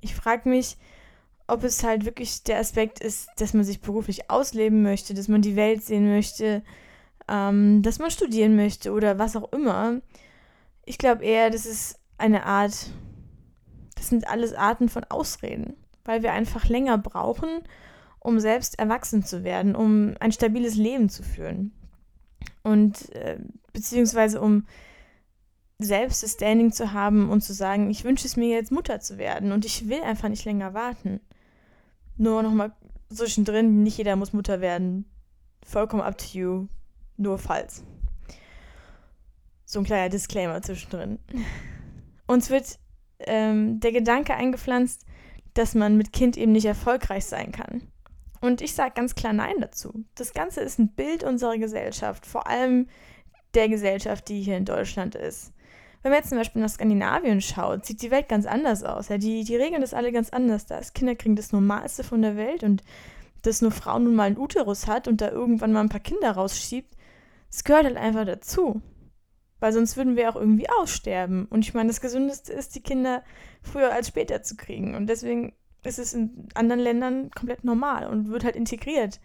Ich 0.00 0.14
frage 0.14 0.48
mich, 0.48 0.76
ob 1.50 1.64
es 1.64 1.82
halt 1.82 2.04
wirklich 2.04 2.44
der 2.44 2.58
Aspekt 2.58 3.00
ist, 3.00 3.28
dass 3.36 3.54
man 3.54 3.64
sich 3.64 3.80
beruflich 3.80 4.30
ausleben 4.30 4.82
möchte, 4.82 5.14
dass 5.14 5.28
man 5.28 5.42
die 5.42 5.56
Welt 5.56 5.82
sehen 5.82 6.08
möchte, 6.08 6.62
ähm, 7.28 7.82
dass 7.82 7.98
man 7.98 8.10
studieren 8.10 8.56
möchte 8.56 8.92
oder 8.92 9.18
was 9.18 9.36
auch 9.36 9.52
immer. 9.52 10.00
Ich 10.84 10.98
glaube 10.98 11.24
eher, 11.24 11.50
dass 11.50 11.66
es 11.66 11.96
eine 12.18 12.44
Art 12.46 12.90
Das 13.96 14.08
sind 14.08 14.28
alles 14.28 14.54
Arten 14.54 14.88
von 14.88 15.04
Ausreden, 15.04 15.74
weil 16.04 16.22
wir 16.22 16.32
einfach 16.32 16.68
länger 16.68 16.96
brauchen, 16.98 17.48
um 18.20 18.40
selbst 18.40 18.78
erwachsen 18.78 19.24
zu 19.24 19.44
werden, 19.44 19.74
um 19.74 20.14
ein 20.20 20.32
stabiles 20.32 20.76
Leben 20.76 21.08
zu 21.08 21.22
führen. 21.22 21.72
Und 22.62 23.12
äh, 23.14 23.38
beziehungsweise 23.72 24.40
um 24.40 24.66
selbst 25.78 26.22
das 26.22 26.32
Standing 26.32 26.72
zu 26.72 26.92
haben 26.92 27.30
und 27.30 27.40
zu 27.40 27.54
sagen, 27.54 27.90
ich 27.90 28.04
wünsche 28.04 28.26
es 28.26 28.36
mir 28.36 28.48
jetzt 28.48 28.70
Mutter 28.70 29.00
zu 29.00 29.18
werden 29.18 29.52
und 29.52 29.64
ich 29.64 29.88
will 29.88 30.02
einfach 30.02 30.28
nicht 30.28 30.44
länger 30.44 30.74
warten. 30.74 31.20
Nur 32.20 32.42
nochmal 32.42 32.72
zwischendrin, 33.08 33.82
nicht 33.82 33.96
jeder 33.96 34.14
muss 34.14 34.34
Mutter 34.34 34.60
werden. 34.60 35.06
Vollkommen 35.64 36.02
up 36.02 36.18
to 36.18 36.26
you. 36.38 36.66
Nur 37.16 37.38
falls. 37.38 37.82
So 39.64 39.78
ein 39.78 39.86
kleiner 39.86 40.10
Disclaimer 40.10 40.60
zwischendrin. 40.60 41.18
Uns 42.26 42.50
wird 42.50 42.78
ähm, 43.20 43.80
der 43.80 43.92
Gedanke 43.92 44.34
eingepflanzt, 44.34 45.06
dass 45.54 45.74
man 45.74 45.96
mit 45.96 46.12
Kind 46.12 46.36
eben 46.36 46.52
nicht 46.52 46.66
erfolgreich 46.66 47.24
sein 47.24 47.52
kann. 47.52 47.88
Und 48.42 48.60
ich 48.60 48.74
sage 48.74 48.92
ganz 48.94 49.14
klar 49.14 49.32
Nein 49.32 49.58
dazu. 49.58 50.04
Das 50.14 50.34
Ganze 50.34 50.60
ist 50.60 50.78
ein 50.78 50.92
Bild 50.92 51.24
unserer 51.24 51.56
Gesellschaft, 51.56 52.26
vor 52.26 52.46
allem 52.46 52.86
der 53.54 53.70
Gesellschaft, 53.70 54.28
die 54.28 54.42
hier 54.42 54.58
in 54.58 54.66
Deutschland 54.66 55.14
ist. 55.14 55.54
Wenn 56.02 56.12
man 56.12 56.20
jetzt 56.20 56.30
zum 56.30 56.38
Beispiel 56.38 56.62
nach 56.62 56.70
Skandinavien 56.70 57.40
schaut, 57.40 57.84
sieht 57.84 58.00
die 58.00 58.10
Welt 58.10 58.28
ganz 58.28 58.46
anders 58.46 58.82
aus. 58.82 59.08
Ja, 59.08 59.18
die, 59.18 59.44
die 59.44 59.56
regeln 59.56 59.82
das 59.82 59.92
alle 59.94 60.12
ganz 60.12 60.30
anders. 60.30 60.66
Da 60.66 60.78
ist 60.78 60.94
Kinderkriegen 60.94 61.36
das 61.36 61.52
Normalste 61.52 62.04
von 62.04 62.22
der 62.22 62.36
Welt 62.36 62.62
und 62.62 62.82
dass 63.42 63.62
nur 63.62 63.70
Frauen 63.70 64.04
nun 64.04 64.14
mal 64.14 64.24
einen 64.24 64.38
Uterus 64.38 64.86
hat 64.86 65.08
und 65.08 65.20
da 65.20 65.30
irgendwann 65.30 65.72
mal 65.72 65.80
ein 65.80 65.88
paar 65.88 66.00
Kinder 66.00 66.32
rausschiebt, 66.32 66.94
das 67.50 67.64
gehört 67.64 67.84
halt 67.84 67.96
einfach 67.96 68.24
dazu. 68.24 68.80
Weil 69.58 69.72
sonst 69.72 69.96
würden 69.96 70.16
wir 70.16 70.30
auch 70.30 70.36
irgendwie 70.36 70.68
aussterben. 70.70 71.46
Und 71.46 71.66
ich 71.66 71.74
meine, 71.74 71.88
das 71.88 72.00
Gesündeste 72.00 72.52
ist, 72.52 72.74
die 72.74 72.82
Kinder 72.82 73.22
früher 73.62 73.92
als 73.92 74.08
später 74.08 74.42
zu 74.42 74.56
kriegen. 74.56 74.94
Und 74.94 75.06
deswegen 75.06 75.52
ist 75.84 75.98
es 75.98 76.14
in 76.14 76.48
anderen 76.54 76.80
Ländern 76.80 77.30
komplett 77.30 77.64
normal 77.64 78.06
und 78.06 78.28
wird 78.28 78.44
halt 78.44 78.56
integriert. 78.56 79.20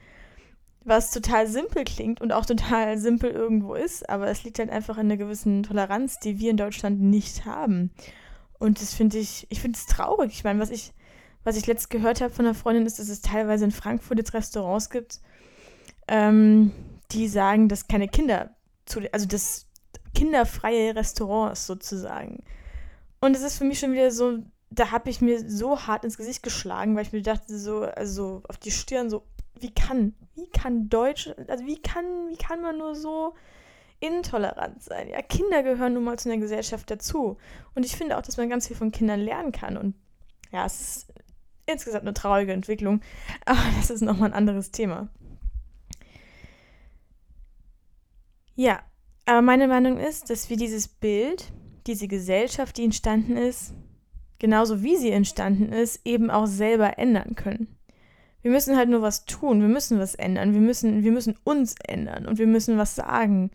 Was 0.86 1.12
total 1.12 1.48
simpel 1.48 1.84
klingt 1.84 2.22
und 2.22 2.32
auch 2.32 2.46
total 2.46 2.98
simpel 3.00 3.32
irgendwo 3.32 3.74
ist, 3.74 4.10
aber 4.10 4.28
es 4.28 4.44
liegt 4.44 4.60
halt 4.60 4.70
einfach 4.70 4.98
in 4.98 5.08
einer 5.08 5.18
gewissen 5.18 5.64
Toleranz, 5.64 6.20
die 6.20 6.40
wir 6.40 6.52
in 6.52 6.58
Deutschland 6.58 7.02
nicht 7.02 7.46
haben. 7.46 7.92
Und 8.60 8.82
das 8.82 8.94
finde 8.94 9.18
ich, 9.18 9.48
ich 9.50 9.60
finde 9.60 9.78
es 9.78 9.88
traurig. 9.88 10.32
Ich 10.32 10.44
meine, 10.44 10.60
was 10.60 10.70
ich, 10.70 10.94
was 11.44 11.58
ich 11.58 11.68
letzt 11.68 11.90
gehört 11.90 12.22
habe 12.22 12.34
von 12.34 12.46
einer 12.46 12.56
Freundin, 12.56 12.86
ist, 12.86 13.00
dass 13.00 13.10
es 13.10 13.22
teilweise 13.22 13.66
in 13.66 13.72
Frankfurt 13.72 14.18
jetzt 14.18 14.34
Restaurants 14.34 14.90
gibt, 14.90 15.20
ähm, 16.08 16.72
die 17.12 17.28
sagen, 17.28 17.68
dass 17.68 17.88
keine 17.88 18.08
Kinder 18.08 18.56
zu, 18.86 19.02
also 19.12 19.26
das 19.26 19.68
kinderfreie 20.14 20.96
Restaurants 20.96 21.68
sozusagen. 21.68 22.44
Und 23.20 23.36
es 23.36 23.42
ist 23.42 23.58
für 23.58 23.66
mich 23.66 23.80
schon 23.80 23.92
wieder 23.92 24.12
so 24.12 24.44
da 24.76 24.92
habe 24.92 25.10
ich 25.10 25.22
mir 25.22 25.50
so 25.50 25.88
hart 25.88 26.04
ins 26.04 26.18
Gesicht 26.18 26.44
geschlagen, 26.44 26.96
weil 26.96 27.04
ich 27.04 27.14
mir 27.14 27.22
dachte, 27.22 27.58
so, 27.58 27.82
also 27.82 28.42
auf 28.48 28.58
die 28.58 28.72
Stirn, 28.72 29.10
so, 29.10 29.24
wie 29.60 29.74
kann, 29.74 30.14
wie 30.36 30.50
kann 30.50 30.90
Deutsch, 30.90 31.30
also 31.48 31.66
wie 31.66 31.82
kann, 31.82 32.30
wie 32.30 32.38
kann 32.38 32.62
man 32.62 32.78
nur 32.78 32.96
so 32.96 33.34
intolerant 34.00 34.84
sein? 34.84 35.10
Ja, 35.10 35.22
Kinder 35.22 35.64
gehören 35.64 35.94
nun 35.94 36.04
mal 36.04 36.20
zu 36.20 36.30
einer 36.30 36.40
Gesellschaft 36.40 36.90
dazu. 36.92 37.38
Und 37.74 37.86
ich 37.86 37.96
finde 37.96 38.18
auch, 38.18 38.22
dass 38.22 38.38
man 38.38 38.50
ganz 38.50 38.68
viel 38.68 38.76
von 38.76 38.92
Kindern 38.92 39.20
lernen 39.20 39.52
kann. 39.52 39.78
Und 39.78 39.96
ja, 40.52 40.66
es 40.66 40.80
ist 40.80 41.14
insgesamt 41.66 42.04
eine 42.04 42.14
traurige 42.14 42.54
Entwicklung, 42.54 43.02
aber 43.46 43.60
das 43.78 43.90
ist 43.90 44.02
nochmal 44.02 44.30
ein 44.30 44.38
anderes 44.38 44.72
Thema. 44.72 45.10
Ja, 48.56 48.82
aber 49.26 49.42
meine 49.42 49.68
Meinung 49.68 49.98
ist, 49.98 50.30
dass 50.30 50.50
wir 50.50 50.58
dieses 50.58 50.88
Bild, 50.88 51.52
diese 51.88 52.08
Gesellschaft, 52.08 52.78
die 52.78 52.86
entstanden 52.86 53.36
ist, 53.36 53.74
genauso 54.40 54.82
wie 54.84 54.96
sie 54.96 55.12
entstanden 55.12 55.74
ist, 55.74 56.06
eben 56.06 56.30
auch 56.30 56.46
selber 56.46 56.98
ändern 56.98 57.36
können. 57.36 57.75
Wir 58.46 58.52
müssen 58.52 58.78
halt 58.78 58.90
nur 58.90 59.02
was 59.02 59.26
tun, 59.26 59.60
wir 59.60 59.68
müssen 59.68 59.98
was 59.98 60.14
ändern, 60.14 60.54
wir 60.54 60.62
müssen, 60.62 61.04
wir 61.04 61.12
müssen 61.12 61.36
uns 61.46 61.74
ändern 61.84 62.28
und 62.28 62.38
wir 62.38 62.46
müssen 62.46 62.78
was 62.78 62.94
sagen. 62.94 63.50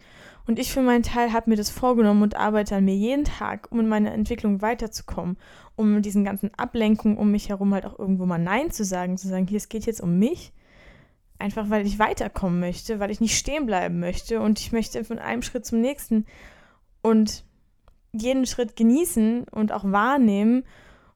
Und 0.49 0.59
ich 0.59 0.73
für 0.73 0.83
meinen 0.83 1.05
Teil 1.05 1.33
habe 1.33 1.49
mir 1.49 1.55
das 1.55 1.71
vorgenommen 1.71 2.25
und 2.25 2.35
arbeite 2.35 2.75
an 2.75 2.87
mir 2.87 2.97
jeden 2.97 3.25
Tag, 3.25 3.69
um 3.71 3.79
in 3.79 3.87
meiner 3.87 4.13
Entwicklung 4.13 4.63
weiterzukommen, 4.63 5.37
um 5.77 6.03
diesen 6.03 6.25
ganzen 6.25 6.53
Ablenkungen 6.57 7.19
um 7.19 7.31
mich 7.31 7.51
herum 7.51 7.73
halt 7.73 7.87
auch 7.87 8.01
irgendwo 8.01 8.27
mal 8.27 8.39
Nein 8.39 8.73
zu 8.73 8.83
sagen, 8.83 9.17
zu 9.17 9.29
sagen, 9.29 9.47
hier, 9.47 9.59
es 9.59 9.69
geht 9.69 9.87
jetzt 9.87 10.01
um 10.01 10.19
mich. 10.19 10.53
Einfach 11.39 11.71
weil 11.71 11.87
ich 11.87 12.01
weiterkommen 12.01 12.59
möchte, 12.59 12.99
weil 12.99 13.13
ich 13.13 13.21
nicht 13.21 13.39
stehen 13.39 13.67
bleiben 13.67 14.01
möchte 14.01 14.41
und 14.41 14.59
ich 14.59 14.73
möchte 14.73 15.05
von 15.05 15.21
einem 15.21 15.43
Schritt 15.43 15.67
zum 15.67 15.81
nächsten. 15.81 16.27
Und 17.01 17.45
jeden 18.11 18.45
Schritt 18.45 18.75
genießen 18.75 19.45
und 19.53 19.71
auch 19.71 19.85
wahrnehmen. 19.85 20.65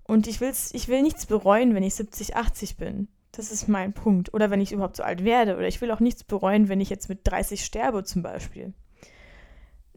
Und 0.05 0.29
ich, 0.29 0.41
will's, 0.41 0.71
ich 0.75 0.87
will 0.87 1.03
nichts 1.03 1.27
bereuen, 1.27 1.75
wenn 1.75 1.83
ich 1.83 1.97
70, 1.97 2.37
80 2.37 2.77
bin. 2.77 3.09
Das 3.37 3.51
ist 3.51 3.69
mein 3.69 3.93
Punkt. 3.93 4.33
Oder 4.33 4.51
wenn 4.51 4.61
ich 4.61 4.73
überhaupt 4.73 4.97
so 4.97 5.03
alt 5.03 5.25
werde. 5.25 5.57
Oder 5.57 5.67
ich 5.67 5.81
will 5.81 5.91
auch 5.91 6.01
nichts 6.01 6.25
bereuen, 6.25 6.69
wenn 6.69 6.81
ich 6.81 6.91
jetzt 6.91 7.09
mit 7.09 7.21
30 7.25 7.65
sterbe 7.65 8.05
zum 8.05 8.23
Beispiel. 8.23 8.73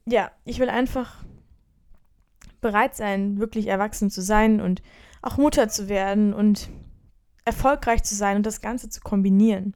Ja, 0.06 0.32
ich 0.46 0.60
will 0.60 0.70
einfach 0.70 1.24
bereit 2.62 2.96
sein, 2.96 3.40
wirklich 3.40 3.68
erwachsen 3.68 4.10
zu 4.10 4.22
sein 4.22 4.62
und 4.62 4.82
auch 5.22 5.38
Mutter 5.38 5.70
zu 5.70 5.90
werden 5.90 6.34
und 6.34 6.70
erfolgreich 7.46 8.04
zu 8.04 8.16
sein 8.16 8.38
und 8.38 8.46
das 8.46 8.62
Ganze 8.62 8.90
zu 8.90 9.02
kombinieren. 9.02 9.74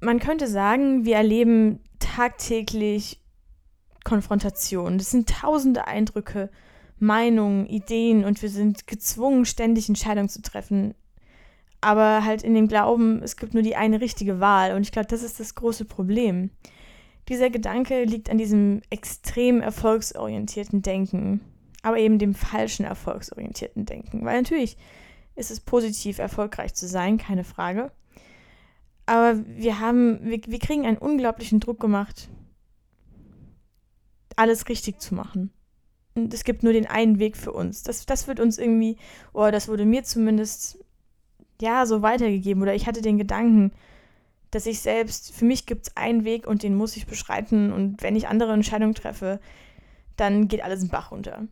Man 0.00 0.18
könnte 0.18 0.48
sagen, 0.48 1.04
wir 1.04 1.16
erleben 1.16 1.80
tagtäglich 2.00 3.22
Konfrontation. 4.04 4.98
Das 4.98 5.10
sind 5.10 5.28
tausende 5.28 5.86
Eindrücke, 5.86 6.50
Meinungen, 7.02 7.66
Ideen 7.66 8.24
und 8.24 8.40
wir 8.40 8.48
sind 8.48 8.86
gezwungen, 8.86 9.44
ständig 9.44 9.88
Entscheidungen 9.88 10.28
zu 10.28 10.40
treffen. 10.40 10.94
Aber 11.80 12.24
halt 12.24 12.44
in 12.44 12.54
dem 12.54 12.68
Glauben, 12.68 13.20
es 13.22 13.36
gibt 13.36 13.54
nur 13.54 13.62
die 13.64 13.74
eine 13.74 14.00
richtige 14.00 14.38
Wahl. 14.38 14.74
Und 14.74 14.82
ich 14.82 14.92
glaube, 14.92 15.08
das 15.08 15.24
ist 15.24 15.40
das 15.40 15.56
große 15.56 15.84
Problem. 15.84 16.50
Dieser 17.28 17.50
Gedanke 17.50 18.04
liegt 18.04 18.30
an 18.30 18.38
diesem 18.38 18.82
extrem 18.88 19.60
erfolgsorientierten 19.60 20.82
Denken, 20.82 21.40
aber 21.82 21.98
eben 21.98 22.20
dem 22.20 22.34
falschen 22.34 22.84
erfolgsorientierten 22.84 23.84
Denken. 23.84 24.24
Weil 24.24 24.40
natürlich 24.40 24.76
ist 25.34 25.50
es 25.50 25.58
positiv, 25.58 26.18
erfolgreich 26.18 26.74
zu 26.74 26.86
sein, 26.86 27.18
keine 27.18 27.42
Frage. 27.44 27.90
Aber 29.06 29.44
wir 29.46 29.80
haben, 29.80 30.20
wir, 30.22 30.40
wir 30.46 30.58
kriegen 30.60 30.86
einen 30.86 30.98
unglaublichen 30.98 31.58
Druck 31.58 31.80
gemacht, 31.80 32.28
alles 34.36 34.68
richtig 34.68 35.00
zu 35.00 35.16
machen. 35.16 35.50
Es 36.14 36.44
gibt 36.44 36.62
nur 36.62 36.72
den 36.72 36.86
einen 36.86 37.18
Weg 37.18 37.36
für 37.36 37.52
uns. 37.52 37.82
Das, 37.82 38.04
das 38.04 38.28
wird 38.28 38.40
uns 38.40 38.58
irgendwie, 38.58 38.96
oder 39.32 39.50
das 39.50 39.68
wurde 39.68 39.84
mir 39.84 40.04
zumindest, 40.04 40.78
ja, 41.60 41.86
so 41.86 42.02
weitergegeben. 42.02 42.62
Oder 42.62 42.74
ich 42.74 42.86
hatte 42.86 43.00
den 43.00 43.18
Gedanken, 43.18 43.72
dass 44.50 44.66
ich 44.66 44.80
selbst, 44.80 45.34
für 45.34 45.46
mich 45.46 45.64
gibt 45.64 45.86
es 45.86 45.96
einen 45.96 46.24
Weg 46.24 46.46
und 46.46 46.62
den 46.62 46.74
muss 46.74 46.96
ich 46.96 47.06
beschreiten. 47.06 47.72
Und 47.72 48.02
wenn 48.02 48.16
ich 48.16 48.28
andere 48.28 48.52
Entscheidungen 48.52 48.94
treffe, 48.94 49.40
dann 50.16 50.48
geht 50.48 50.62
alles 50.62 50.82
in 50.82 50.88
Bach 50.88 51.10
runter. 51.10 51.48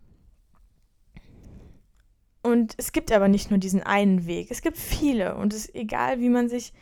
Und 2.42 2.74
es 2.76 2.92
gibt 2.92 3.12
aber 3.12 3.28
nicht 3.28 3.50
nur 3.50 3.58
diesen 3.58 3.82
einen 3.82 4.26
Weg. 4.26 4.50
Es 4.50 4.62
gibt 4.62 4.76
viele. 4.76 5.36
Und 5.36 5.52
es 5.52 5.66
ist 5.66 5.74
egal, 5.74 6.20
wie 6.20 6.28
man 6.28 6.48
sich 6.48 6.72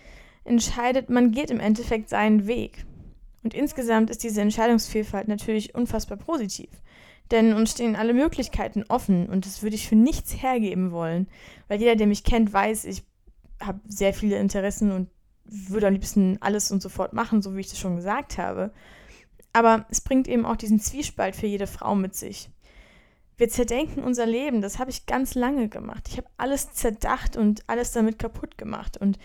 entscheidet, 0.45 1.11
man 1.11 1.31
geht 1.31 1.51
im 1.51 1.61
Endeffekt 1.61 2.09
seinen 2.09 2.47
Weg. 2.47 2.85
Und 3.43 3.55
insgesamt 3.55 4.11
ist 4.11 4.23
diese 4.23 4.41
Entscheidungsvielfalt 4.41 5.29
natürlich 5.29 5.75
unfassbar 5.75 6.19
positiv. 6.19 6.71
Denn 7.31 7.53
uns 7.53 7.73
stehen 7.73 7.97
alle 7.97 8.15
Möglichkeiten 8.15 8.85
offen 8.89 9.29
und 9.29 9.45
das 9.45 9.63
würde 9.63 9.77
ich 9.77 9.89
für 9.89 9.97
nichts 9.97 10.43
hergeben 10.43 10.93
wollen. 10.93 11.29
Weil 11.69 11.81
jeder, 11.81 11.97
der 11.97 12.07
mich 12.07 12.25
kennt, 12.25 12.53
weiß, 12.53 12.85
ich 12.87 13.03
habe 13.61 13.81
sehr 13.87 14.15
viele 14.15 14.39
Interessen 14.39 14.93
und 14.93 15.09
würde 15.45 15.87
am 15.87 15.93
liebsten 15.93 16.39
alles 16.41 16.71
und 16.71 16.83
sofort 16.83 17.13
machen, 17.13 17.43
so 17.43 17.55
wie 17.57 17.61
ich 17.61 17.69
das 17.69 17.79
schon 17.79 17.97
gesagt 17.97 18.39
habe. 18.39 18.73
Aber 19.53 19.87
es 19.91 20.01
bringt 20.01 20.29
eben 20.29 20.47
auch 20.47 20.57
diesen 20.57 20.81
Zwiespalt 20.81 21.37
für 21.37 21.47
jede 21.47 21.67
Frau 21.67 21.95
mit 21.95 22.15
sich. 22.15 22.51
Wir 23.37 23.49
zerdenken 23.49 24.03
unser 24.03 24.27
Leben, 24.27 24.63
das 24.63 24.79
habe 24.79 24.91
ich 24.91 25.07
ganz 25.07 25.35
lange 25.35 25.69
gemacht. 25.69 26.09
Ich 26.09 26.17
habe 26.17 26.29
alles 26.37 26.73
zerdacht 26.73 27.37
und 27.37 27.63
alles 27.69 27.93
damit 27.93 28.19
kaputt 28.19 28.59
gemacht. 28.59 28.97
Und 28.97 29.19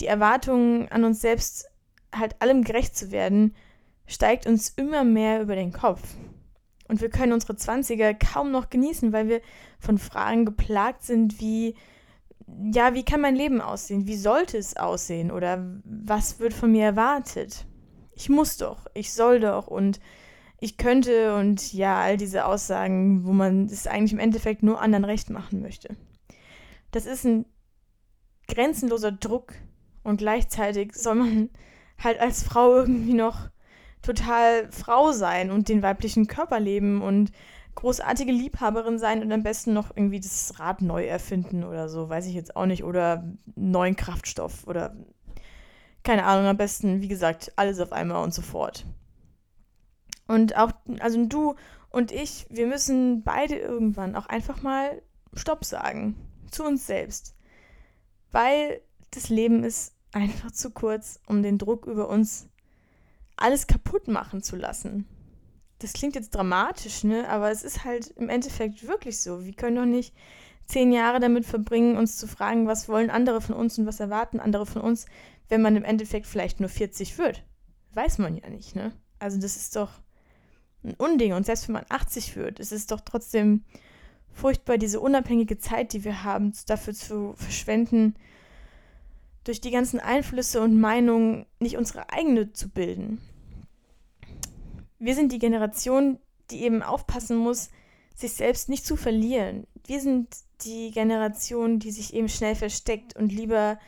die 0.00 0.06
Erwartungen 0.06 0.88
an 0.88 1.04
uns 1.04 1.20
selbst 1.20 1.66
halt 2.14 2.40
allem 2.40 2.64
gerecht 2.64 2.96
zu 2.96 3.10
werden, 3.10 3.54
steigt 4.06 4.46
uns 4.46 4.70
immer 4.70 5.04
mehr 5.04 5.42
über 5.42 5.54
den 5.54 5.72
Kopf. 5.72 6.02
Und 6.88 7.00
wir 7.00 7.10
können 7.10 7.32
unsere 7.32 7.56
Zwanziger 7.56 8.14
kaum 8.14 8.50
noch 8.50 8.70
genießen, 8.70 9.12
weil 9.12 9.28
wir 9.28 9.40
von 9.78 9.98
Fragen 9.98 10.46
geplagt 10.46 11.04
sind 11.04 11.40
wie, 11.40 11.74
ja, 12.72 12.94
wie 12.94 13.04
kann 13.04 13.20
mein 13.20 13.36
Leben 13.36 13.60
aussehen? 13.60 14.06
Wie 14.06 14.16
sollte 14.16 14.56
es 14.56 14.76
aussehen? 14.76 15.30
Oder 15.30 15.80
was 15.84 16.40
wird 16.40 16.54
von 16.54 16.72
mir 16.72 16.84
erwartet? 16.84 17.66
Ich 18.14 18.28
muss 18.28 18.56
doch, 18.56 18.86
ich 18.94 19.12
soll 19.12 19.40
doch 19.40 19.66
und 19.68 20.00
ich 20.60 20.76
könnte 20.76 21.36
und 21.36 21.72
ja, 21.72 22.00
all 22.00 22.16
diese 22.16 22.46
Aussagen, 22.46 23.24
wo 23.24 23.32
man 23.32 23.66
es 23.66 23.86
eigentlich 23.86 24.12
im 24.12 24.18
Endeffekt 24.18 24.62
nur 24.62 24.80
anderen 24.80 25.04
recht 25.04 25.30
machen 25.30 25.60
möchte. 25.60 25.96
Das 26.90 27.06
ist 27.06 27.24
ein 27.24 27.44
grenzenloser 28.48 29.12
Druck 29.12 29.52
und 30.02 30.16
gleichzeitig 30.16 30.94
soll 30.94 31.16
man 31.16 31.50
halt 32.02 32.18
als 32.18 32.42
Frau 32.42 32.74
irgendwie 32.74 33.14
noch 33.14 33.50
total 34.02 34.70
Frau 34.70 35.12
sein 35.12 35.50
und 35.50 35.68
den 35.68 35.82
weiblichen 35.82 36.26
Körper 36.26 36.60
leben 36.60 37.02
und 37.02 37.32
großartige 37.74 38.32
Liebhaberin 38.32 38.98
sein 38.98 39.22
und 39.22 39.30
am 39.30 39.42
besten 39.42 39.72
noch 39.72 39.90
irgendwie 39.94 40.20
das 40.20 40.58
Rad 40.58 40.82
neu 40.82 41.06
erfinden 41.06 41.62
oder 41.62 41.88
so, 41.88 42.08
weiß 42.08 42.26
ich 42.26 42.34
jetzt 42.34 42.56
auch 42.56 42.66
nicht. 42.66 42.82
Oder 42.84 43.24
neuen 43.54 43.96
Kraftstoff 43.96 44.66
oder 44.66 44.96
keine 46.02 46.24
Ahnung, 46.24 46.46
am 46.46 46.56
besten, 46.56 47.02
wie 47.02 47.08
gesagt, 47.08 47.52
alles 47.56 47.80
auf 47.80 47.92
einmal 47.92 48.24
und 48.24 48.32
so 48.32 48.42
fort. 48.42 48.86
Und 50.26 50.56
auch, 50.56 50.72
also 51.00 51.24
du 51.24 51.54
und 51.90 52.12
ich, 52.12 52.46
wir 52.50 52.66
müssen 52.66 53.22
beide 53.22 53.56
irgendwann 53.56 54.14
auch 54.14 54.26
einfach 54.26 54.62
mal 54.62 55.02
Stopp 55.34 55.64
sagen. 55.64 56.16
Zu 56.50 56.64
uns 56.64 56.86
selbst. 56.86 57.34
Weil 58.30 58.80
das 59.10 59.28
Leben 59.28 59.64
ist 59.64 59.94
einfach 60.12 60.50
zu 60.50 60.70
kurz, 60.70 61.20
um 61.26 61.42
den 61.42 61.58
Druck 61.58 61.86
über 61.86 62.08
uns 62.08 62.48
alles 63.38 63.66
kaputt 63.66 64.08
machen 64.08 64.42
zu 64.42 64.56
lassen. 64.56 65.06
Das 65.78 65.92
klingt 65.92 66.16
jetzt 66.16 66.34
dramatisch, 66.34 67.04
ne? 67.04 67.28
Aber 67.28 67.50
es 67.50 67.62
ist 67.62 67.84
halt 67.84 68.08
im 68.16 68.28
Endeffekt 68.28 68.86
wirklich 68.86 69.20
so. 69.20 69.44
Wir 69.44 69.54
können 69.54 69.76
doch 69.76 69.84
nicht 69.84 70.14
zehn 70.66 70.92
Jahre 70.92 71.20
damit 71.20 71.46
verbringen, 71.46 71.96
uns 71.96 72.16
zu 72.18 72.26
fragen, 72.26 72.66
was 72.66 72.88
wollen 72.88 73.10
andere 73.10 73.40
von 73.40 73.54
uns 73.54 73.78
und 73.78 73.86
was 73.86 74.00
erwarten 74.00 74.40
andere 74.40 74.66
von 74.66 74.82
uns, 74.82 75.06
wenn 75.48 75.62
man 75.62 75.76
im 75.76 75.84
Endeffekt 75.84 76.26
vielleicht 76.26 76.60
nur 76.60 76.68
40 76.68 77.16
wird. 77.16 77.44
Weiß 77.94 78.18
man 78.18 78.36
ja 78.36 78.50
nicht, 78.50 78.74
ne? 78.74 78.92
Also 79.18 79.38
das 79.38 79.56
ist 79.56 79.76
doch 79.76 79.90
ein 80.84 80.94
Unding. 80.94 81.32
Und 81.32 81.46
selbst 81.46 81.68
wenn 81.68 81.74
man 81.74 81.86
80 81.88 82.36
wird, 82.36 82.60
ist 82.60 82.72
es 82.72 82.86
doch 82.86 83.00
trotzdem 83.00 83.64
furchtbar, 84.32 84.78
diese 84.78 85.00
unabhängige 85.00 85.58
Zeit, 85.58 85.92
die 85.92 86.04
wir 86.04 86.22
haben, 86.22 86.52
dafür 86.66 86.94
zu 86.94 87.34
verschwenden, 87.36 88.14
durch 89.48 89.62
die 89.62 89.70
ganzen 89.70 89.98
Einflüsse 89.98 90.60
und 90.60 90.78
Meinungen 90.78 91.46
nicht 91.58 91.78
unsere 91.78 92.10
eigene 92.10 92.52
zu 92.52 92.68
bilden. 92.68 93.18
Wir 94.98 95.14
sind 95.14 95.32
die 95.32 95.38
Generation, 95.38 96.18
die 96.50 96.62
eben 96.64 96.82
aufpassen 96.82 97.38
muss, 97.38 97.70
sich 98.14 98.32
selbst 98.32 98.68
nicht 98.68 98.84
zu 98.84 98.94
verlieren. 98.96 99.66
Wir 99.86 100.00
sind 100.00 100.28
die 100.62 100.90
Generation, 100.90 101.78
die 101.78 101.92
sich 101.92 102.12
eben 102.12 102.28
schnell 102.28 102.56
versteckt 102.56 103.16
und 103.16 103.32
lieber 103.32 103.78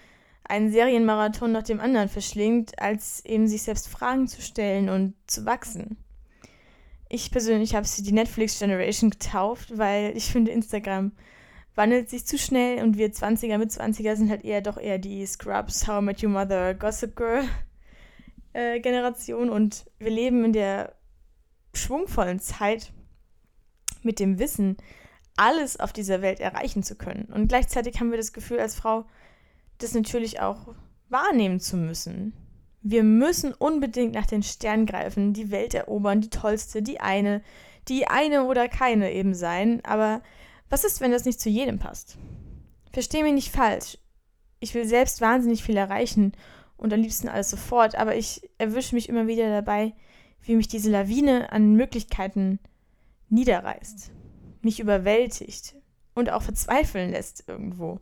einen 0.45 0.73
Serienmarathon 0.73 1.53
nach 1.53 1.63
dem 1.63 1.79
anderen 1.79 2.09
verschlingt, 2.09 2.81
als 2.81 3.23
eben 3.27 3.47
sich 3.47 3.63
selbst 3.63 3.89
Fragen 3.89 4.29
zu 4.29 4.41
stellen 4.41 4.89
und 4.89 5.15
zu 5.27 5.45
wachsen. 5.45 5.99
Ich 7.11 7.31
persönlich 7.31 7.75
habe 7.75 7.87
sie 7.87 8.03
die 8.03 8.13
Netflix 8.13 8.59
Generation 8.59 9.11
getauft, 9.11 9.77
weil 9.77 10.17
ich 10.17 10.27
finde, 10.27 10.53
Instagram 10.53 11.13
wandelt 11.75 12.11
sich 12.11 12.27
zu 12.27 12.39
schnell 12.39 12.83
und 12.83 12.99
wir 12.99 13.13
20er 13.13 13.59
mit 13.59 13.71
20er 13.71 14.17
sind 14.17 14.31
halt 14.31 14.45
eher 14.45 14.61
doch 14.61 14.77
eher 14.77 14.99
die 14.99 15.25
Scrubs, 15.27 15.87
How 15.87 16.03
I 16.03 16.05
Met 16.05 16.23
Your 16.23 16.31
Mother, 16.31 16.75
Gossip 16.75 17.17
Girl 17.17 17.45
äh, 18.53 18.81
Generation 18.81 19.51
und 19.51 19.87
wir 19.99 20.11
leben 20.11 20.45
in 20.45 20.53
der 20.53 20.95
schwungvollen 21.75 22.41
Zeit 22.41 22.93
mit 24.03 24.19
dem 24.19 24.39
Wissen, 24.39 24.77
alles 25.37 25.79
auf 25.79 25.93
dieser 25.93 26.23
Welt 26.23 26.41
erreichen 26.41 26.83
zu 26.83 26.97
können. 26.97 27.29
Und 27.33 27.49
gleichzeitig 27.49 28.01
haben 28.01 28.11
wir 28.11 28.19
das 28.19 28.33
Gefühl 28.33 28.59
als 28.59 28.75
Frau, 28.75 29.05
das 29.79 29.95
natürlich 29.95 30.41
auch 30.41 30.75
wahrnehmen 31.09 31.61
zu 31.61 31.77
müssen. 31.77 32.35
Wir 32.83 33.03
müssen 33.03 33.53
unbedingt 33.55 34.15
nach 34.15 34.27
den 34.27 34.43
Sternen 34.43 34.87
greifen, 34.87 35.33
die 35.33 35.51
Welt 35.51 35.75
erobern, 35.75 36.21
die 36.21 36.31
tollste, 36.31 36.83
die 36.83 37.01
eine, 37.01 37.43
die 37.89 38.07
eine 38.07 38.45
oder 38.45 38.69
keine 38.69 39.13
eben 39.13 39.35
sein. 39.35 39.81
Aber 39.85 40.23
was 40.71 40.85
ist, 40.85 41.01
wenn 41.01 41.11
das 41.11 41.25
nicht 41.25 41.41
zu 41.41 41.51
jedem 41.51 41.79
passt? 41.79 42.17
Versteh 42.93 43.23
mich 43.23 43.35
nicht 43.35 43.53
falsch. 43.53 43.99
Ich 44.61 44.75
will 44.75 44.87
selbst 44.87 45.21
wahnsinnig 45.21 45.63
viel 45.63 45.77
erreichen 45.77 46.33
und 46.77 46.93
am 46.93 47.01
liebsten 47.01 47.29
alles 47.29 47.51
sofort, 47.51 47.95
aber 47.97 48.17
ich 48.17 48.49
erwische 48.59 48.95
mich 48.95 49.09
immer 49.09 49.27
wieder 49.27 49.51
dabei, 49.51 49.93
wie 50.43 50.57
mich 50.57 50.69
diese 50.69 50.91
Lawine 50.91 51.53
an 51.53 51.75
Möglichkeiten 51.75 52.59
niederreißt, 53.29 54.11
mich 54.63 54.81
überwältigt 54.81 55.75
und 56.15 56.31
auch 56.31 56.43
verzweifeln 56.43 57.11
lässt 57.11 57.45
irgendwo. 57.49 58.01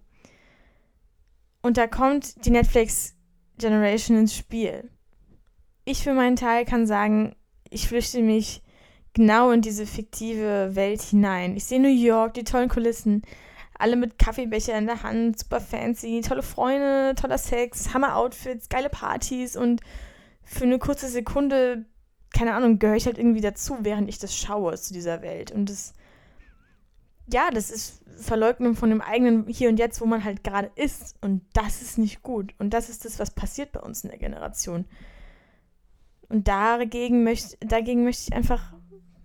Und 1.63 1.77
da 1.77 1.87
kommt 1.87 2.45
die 2.45 2.51
Netflix 2.51 3.15
Generation 3.59 4.17
ins 4.17 4.37
Spiel. 4.37 4.91
Ich 5.85 6.03
für 6.03 6.15
meinen 6.15 6.37
Teil 6.37 6.65
kann 6.65 6.87
sagen, 6.87 7.35
ich 7.71 7.89
flüchte 7.89 8.23
mich 8.23 8.63
genau 9.19 9.51
in 9.51 9.63
diese 9.63 9.85
fiktive 9.85 10.77
Welt 10.77 11.03
hinein. 11.03 11.57
Ich 11.57 11.65
sehe 11.65 11.81
New 11.81 11.89
York, 11.89 12.35
die 12.35 12.45
tollen 12.45 12.69
Kulissen, 12.69 13.23
alle 13.77 13.97
mit 13.97 14.17
Kaffeebecher 14.17 14.79
in 14.79 14.87
der 14.87 15.03
Hand, 15.03 15.41
super 15.41 15.61
fancy, 15.61 16.21
tolle 16.21 16.43
Freunde, 16.43 17.17
toller 17.17 17.37
Sex, 17.37 17.93
Hammer-Outfits, 17.93 18.69
geile 18.69 18.89
Partys 18.89 19.57
und 19.57 19.81
für 20.45 20.65
eine 20.65 20.79
kurze 20.79 21.09
Sekunde, 21.09 21.85
keine 22.33 22.55
Ahnung, 22.55 22.79
gehöre 22.79 22.95
ich 22.95 23.07
halt 23.07 23.19
irgendwie 23.19 23.41
dazu, 23.41 23.79
während 23.81 24.09
ich 24.09 24.21
das 24.21 24.37
schaue 24.37 24.77
zu 24.77 24.95
dieser 24.95 25.21
Welt. 25.21 25.51
Und 25.51 25.69
das, 25.69 25.95
ja, 27.27 27.51
das 27.51 27.71
ist 27.71 28.05
Verleugnung 28.21 28.77
von 28.77 28.89
dem 28.89 29.01
eigenen 29.01 29.49
Hier 29.49 29.69
und 29.69 29.81
Jetzt, 29.81 30.01
wo 30.01 30.07
man 30.07 30.23
halt 30.23 30.45
gerade 30.45 30.71
ist. 30.77 31.17
Und 31.21 31.43
das 31.55 31.83
ist 31.83 31.99
nicht 31.99 32.23
gut. 32.23 32.55
Und 32.59 32.71
das 32.73 32.89
ist 32.89 33.05
das, 33.05 33.19
was 33.19 33.33
passiert 33.33 33.73
bei 33.73 33.81
uns 33.81 34.05
in 34.05 34.11
der 34.11 34.19
Generation. 34.19 34.85
Und 36.29 36.47
dagegen 36.47 37.25
möchte, 37.25 37.57
dagegen 37.67 38.05
möchte 38.05 38.29
ich 38.29 38.37
einfach 38.37 38.73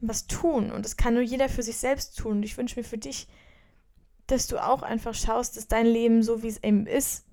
was 0.08 0.28
tun. 0.28 0.72
Und 0.72 0.86
das 0.86 0.98
kann 0.98 1.14
nur 1.14 1.24
jeder 1.24 1.50
für 1.50 1.64
sich 1.64 1.78
selbst 1.78 2.18
tun. 2.18 2.38
Und 2.38 2.44
ich 2.44 2.58
wünsche 2.58 2.80
mir 2.80 2.84
für 2.84 2.98
dich, 2.98 3.28
dass 4.28 4.48
du 4.48 4.58
auch 4.58 4.84
einfach 4.84 5.14
schaust, 5.14 5.58
dass 5.58 5.68
dein 5.68 5.86
Leben, 5.86 6.24
so 6.24 6.44
wie 6.44 6.48
es 6.48 6.64
eben 6.64 6.86
ist, 6.86 7.26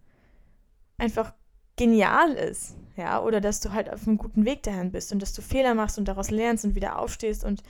einfach 0.98 1.32
genial 1.76 2.32
ist. 2.32 2.74
Ja, 2.96 3.22
oder 3.22 3.40
dass 3.40 3.60
du 3.60 3.72
halt 3.72 3.90
auf 3.90 4.06
einem 4.06 4.18
guten 4.18 4.44
Weg 4.44 4.62
dahin 4.62 4.92
bist 4.92 5.12
und 5.12 5.22
dass 5.22 5.32
du 5.32 5.40
Fehler 5.40 5.74
machst 5.74 5.98
und 5.98 6.06
daraus 6.06 6.30
lernst 6.30 6.64
und 6.64 6.74
wieder 6.74 6.98
aufstehst 6.98 7.44
und 7.44 7.62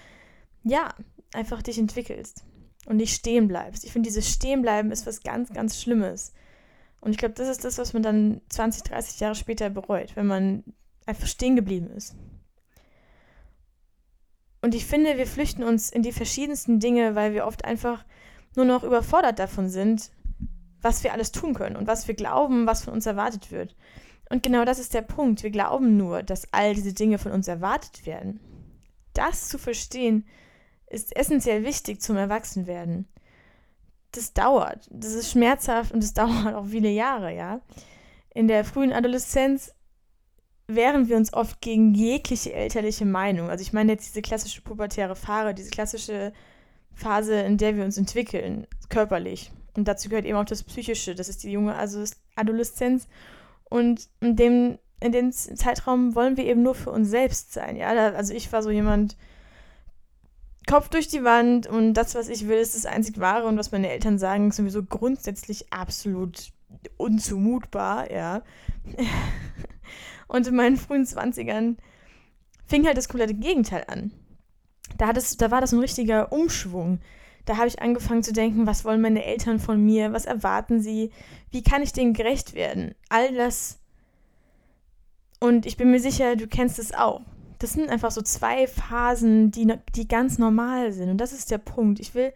ja, 0.65 0.93
einfach 1.33 1.63
dich 1.63 1.79
entwickelst 1.79 2.45
und 2.87 2.97
nicht 2.97 3.15
stehen 3.15 3.47
bleibst. 3.47 3.85
Ich 3.85 3.93
finde, 3.93 4.09
dieses 4.09 4.29
Stehenbleiben 4.29 4.91
ist 4.91 5.07
was 5.07 5.23
ganz, 5.23 5.53
ganz 5.53 5.81
Schlimmes. 5.81 6.33
Und 7.01 7.13
ich 7.13 7.19
glaube, 7.19 7.35
das 7.35 7.49
ist 7.49 7.65
das, 7.65 7.79
was 7.79 7.93
man 7.93 8.03
dann 8.03 8.41
20, 8.49 8.83
30 8.83 9.21
Jahre 9.21 9.35
später 9.35 9.71
bereut, 9.71 10.17
wenn 10.17 10.27
man 10.27 10.65
einfach 11.07 11.27
stehen 11.27 11.57
geblieben 11.57 11.91
ist. 11.91 12.15
Und 14.62 14.75
ich 14.75 14.85
finde, 14.85 15.16
wir 15.16 15.27
flüchten 15.27 15.62
uns 15.62 15.90
in 15.90 16.03
die 16.03 16.12
verschiedensten 16.12 16.81
Dinge, 16.81 17.14
weil 17.14 17.33
wir 17.33 17.46
oft 17.46 17.64
einfach 17.64 18.05
nur 18.57 18.64
noch 18.64 18.85
überfordert 18.85 19.38
davon 19.38 19.68
sind, 19.68 20.11
was 20.83 21.05
wir 21.05 21.12
alles 21.12 21.33
tun 21.33 21.55
können 21.55 21.77
und 21.77 21.87
was 21.87 22.09
wir 22.09 22.14
glauben, 22.14 22.66
was 22.66 22.85
von 22.85 22.94
uns 22.94 23.07
erwartet 23.07 23.51
wird. 23.51 23.75
Und 24.29 24.42
genau 24.42 24.64
das 24.64 24.79
ist 24.79 24.94
der 24.94 25.03
Punkt. 25.03 25.42
Wir 25.42 25.51
glauben 25.51 25.96
nur, 25.96 26.23
dass 26.23 26.53
all 26.53 26.75
diese 26.75 26.92
Dinge 26.92 27.18
von 27.18 27.33
uns 27.33 27.49
erwartet 27.49 28.07
werden. 28.07 28.40
Das 29.12 29.49
zu 29.49 29.59
verstehen, 29.59 30.27
ist 30.87 31.16
essentiell 31.16 31.64
wichtig 31.64 32.01
zum 32.01 32.16
Erwachsenwerden. 32.16 33.09
Das 34.12 34.33
dauert, 34.33 34.88
das 34.90 35.12
ist 35.12 35.31
schmerzhaft 35.31 35.92
und 35.92 36.03
es 36.03 36.14
dauert 36.14 36.55
auch 36.55 36.66
viele 36.66 36.90
Jahre, 36.90 37.35
ja. 37.35 37.61
In 38.33 38.46
der 38.49 38.64
frühen 38.64 38.92
Adoleszenz 38.92 39.73
wehren 40.74 41.09
wir 41.09 41.16
uns 41.16 41.33
oft 41.33 41.61
gegen 41.61 41.94
jegliche 41.94 42.52
elterliche 42.52 43.04
Meinung. 43.04 43.50
Also 43.50 43.62
ich 43.62 43.72
meine 43.72 43.92
jetzt 43.92 44.09
diese 44.09 44.22
klassische 44.22 44.62
pubertäre 44.62 45.16
Phase, 45.16 45.54
diese 45.54 45.70
klassische 45.70 46.33
Phase, 46.92 47.40
in 47.40 47.56
der 47.56 47.76
wir 47.76 47.85
uns 47.85 47.98
entwickeln, 47.98 48.66
körperlich. 48.88 49.52
Und 49.74 49.88
dazu 49.88 50.09
gehört 50.09 50.26
eben 50.26 50.37
auch 50.37 50.44
das 50.44 50.62
Psychische, 50.62 51.14
das 51.14 51.28
ist 51.28 51.42
die 51.42 51.52
junge 51.52 51.74
also 51.74 52.04
Adoleszenz. 52.37 53.09
Und 53.68 54.09
in 54.20 54.37
dem, 54.37 54.78
in 55.00 55.12
dem 55.12 55.33
Zeitraum 55.33 56.14
wollen 56.14 56.37
wir 56.37 56.44
eben 56.44 56.62
nur 56.62 56.74
für 56.74 56.90
uns 56.90 57.09
selbst 57.09 57.52
sein. 57.52 57.76
Ja? 57.76 57.88
also 57.88 58.35
ich 58.35 58.52
war 58.52 58.62
so 58.62 58.70
jemand, 58.70 59.16
Kopf 60.66 60.88
durch 60.88 61.09
die 61.09 61.24
Wand 61.24 61.66
und 61.66 61.94
das, 61.94 62.14
was 62.14 62.28
ich 62.28 62.46
will, 62.46 62.59
ist 62.59 62.76
das 62.76 62.87
einzig 62.87 63.18
Wahre 63.18 63.46
und 63.46 63.56
was 63.56 63.72
meine 63.72 63.90
Eltern 63.90 64.18
sagen, 64.18 64.48
ist 64.48 64.56
sowieso 64.56 64.83
grundsätzlich 64.85 65.72
absolut 65.72 66.52
unzumutbar, 66.96 68.11
ja. 68.12 68.42
und 70.31 70.47
in 70.47 70.57
meinen 70.57 70.77
frühen 70.77 71.07
Zwanzigern 71.07 71.77
fing 72.66 72.87
halt 72.87 72.97
das 72.97 73.09
komplette 73.09 73.35
Gegenteil 73.35 73.85
an. 73.88 74.12
Da, 74.97 75.07
hat 75.07 75.16
es, 75.16 75.37
da 75.37 75.51
war 75.51 75.61
das 75.61 75.73
ein 75.73 75.81
richtiger 75.81 76.33
Umschwung. 76.33 77.01
Da 77.45 77.57
habe 77.57 77.69
ich 77.69 77.83
angefangen 77.83 78.23
zu 78.23 78.33
denken, 78.33 78.66
was 78.66 78.85
wollen 78.85 79.01
meine 79.01 79.25
Eltern 79.25 79.59
von 79.59 79.85
mir, 79.85 80.12
was 80.12 80.27
erwarten 80.27 80.81
sie, 80.81 81.11
wie 81.51 81.62
kann 81.62 81.83
ich 81.83 81.93
denen 81.93 82.12
gerecht 82.12 82.55
werden? 82.55 82.95
All 83.09 83.35
das. 83.35 83.79
Und 85.40 85.66
ich 85.66 85.77
bin 85.77 85.90
mir 85.90 86.01
sicher, 86.01 86.37
du 86.37 86.47
kennst 86.47 86.79
es 86.79 86.93
auch 86.93 87.23
das 87.61 87.75
sind 87.75 87.90
einfach 87.90 88.11
so 88.11 88.23
zwei 88.23 88.66
Phasen, 88.66 89.51
die, 89.51 89.73
die 89.95 90.09
ganz 90.09 90.38
normal 90.38 90.93
sind. 90.93 91.11
Und 91.11 91.19
das 91.19 91.33
ist 91.33 91.51
der 91.51 91.59
Punkt. 91.59 92.01
Ich 92.01 92.14
will, 92.14 92.33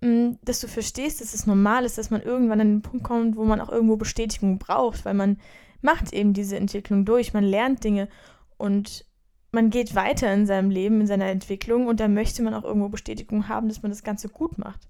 mm, 0.00 0.32
dass 0.42 0.60
du 0.60 0.66
verstehst, 0.66 1.20
dass 1.20 1.34
es 1.34 1.46
normal 1.46 1.84
ist, 1.84 1.98
dass 1.98 2.10
man 2.10 2.20
irgendwann 2.20 2.60
an 2.60 2.68
den 2.68 2.82
Punkt 2.82 3.04
kommt, 3.04 3.36
wo 3.36 3.44
man 3.44 3.60
auch 3.60 3.70
irgendwo 3.70 3.96
Bestätigung 3.96 4.58
braucht, 4.58 5.04
weil 5.04 5.14
man 5.14 5.38
macht 5.82 6.12
eben 6.12 6.32
diese 6.32 6.56
Entwicklung 6.56 7.04
durch, 7.04 7.32
man 7.32 7.44
lernt 7.44 7.84
Dinge 7.84 8.08
und 8.56 9.04
man 9.52 9.70
geht 9.70 9.94
weiter 9.94 10.32
in 10.32 10.46
seinem 10.46 10.70
Leben, 10.70 11.00
in 11.00 11.06
seiner 11.06 11.26
Entwicklung 11.26 11.86
und 11.86 12.00
da 12.00 12.08
möchte 12.08 12.42
man 12.42 12.54
auch 12.54 12.64
irgendwo 12.64 12.88
Bestätigung 12.88 13.48
haben, 13.48 13.68
dass 13.68 13.82
man 13.82 13.90
das 13.90 14.04
Ganze 14.04 14.28
gut 14.28 14.58
macht. 14.58 14.88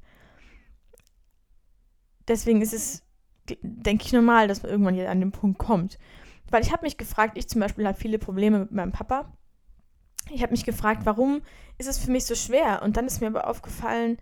Deswegen 2.28 2.60
ist 2.60 2.74
es, 2.74 3.02
denke 3.62 4.04
ich, 4.04 4.12
normal, 4.12 4.48
dass 4.48 4.62
man 4.62 4.70
irgendwann 4.70 4.98
an 5.00 5.20
den 5.20 5.32
Punkt 5.32 5.58
kommt. 5.58 5.98
Weil 6.50 6.62
ich 6.62 6.72
habe 6.72 6.84
mich 6.84 6.98
gefragt, 6.98 7.38
ich 7.38 7.48
zum 7.48 7.60
Beispiel 7.60 7.86
habe 7.86 7.98
viele 7.98 8.18
Probleme 8.18 8.58
mit 8.58 8.72
meinem 8.72 8.92
Papa 8.92 9.32
ich 10.28 10.42
habe 10.42 10.52
mich 10.52 10.64
gefragt, 10.64 11.02
warum 11.04 11.42
ist 11.78 11.88
es 11.88 11.98
für 11.98 12.10
mich 12.10 12.24
so 12.24 12.34
schwer? 12.34 12.82
Und 12.82 12.96
dann 12.96 13.06
ist 13.06 13.20
mir 13.20 13.28
aber 13.28 13.48
aufgefallen, 13.48 14.18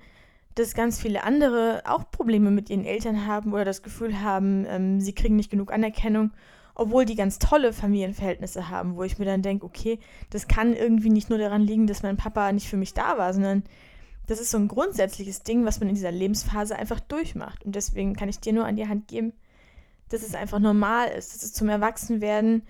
dass 0.55 0.75
ganz 0.75 1.01
viele 1.01 1.23
andere 1.25 1.83
auch 1.85 2.11
Probleme 2.11 2.51
mit 2.51 2.71
ihren 2.71 2.85
Eltern 2.85 3.27
haben 3.27 3.53
oder 3.53 3.65
das 3.65 3.83
Gefühl 3.83 4.21
haben, 4.21 4.65
ähm, 4.67 5.01
sie 5.01 5.15
kriegen 5.15 5.37
nicht 5.37 5.51
genug 5.51 5.73
Anerkennung, 5.73 6.33
obwohl 6.79 7.05
die 7.05 7.17
ganz 7.17 7.41
tolle 7.41 7.73
Familienverhältnisse 7.73 8.71
haben, 8.71 8.97
wo 8.97 9.03
ich 9.03 9.19
mir 9.19 9.25
dann 9.25 9.43
denke, 9.43 9.67
okay, 9.67 9.99
das 10.31 10.47
kann 10.47 10.73
irgendwie 10.73 11.11
nicht 11.11 11.29
nur 11.29 11.39
daran 11.39 11.63
liegen, 11.63 11.89
dass 11.89 12.05
mein 12.05 12.17
Papa 12.17 12.53
nicht 12.53 12.69
für 12.69 12.77
mich 12.77 12.95
da 12.95 13.19
war, 13.19 13.35
sondern 13.35 13.65
das 14.29 14.41
ist 14.41 14.53
so 14.53 14.59
ein 14.59 14.69
grundsätzliches 14.69 15.43
Ding, 15.43 15.65
was 15.65 15.81
man 15.81 15.89
in 15.89 15.97
dieser 15.97 16.13
Lebensphase 16.13 16.77
einfach 16.77 17.01
durchmacht. 17.01 17.65
Und 17.65 17.75
deswegen 17.75 18.15
kann 18.15 18.29
ich 18.29 18.39
dir 18.39 18.53
nur 18.53 18.65
an 18.65 18.77
die 18.77 18.87
Hand 18.87 19.09
geben, 19.09 19.33
dass 20.09 20.23
es 20.23 20.37
einfach 20.37 20.61
normal 20.61 21.09
ist, 21.09 21.35
dass 21.35 21.43
es 21.43 21.53
zum 21.53 21.69
Erwachsenwerden 21.69 22.63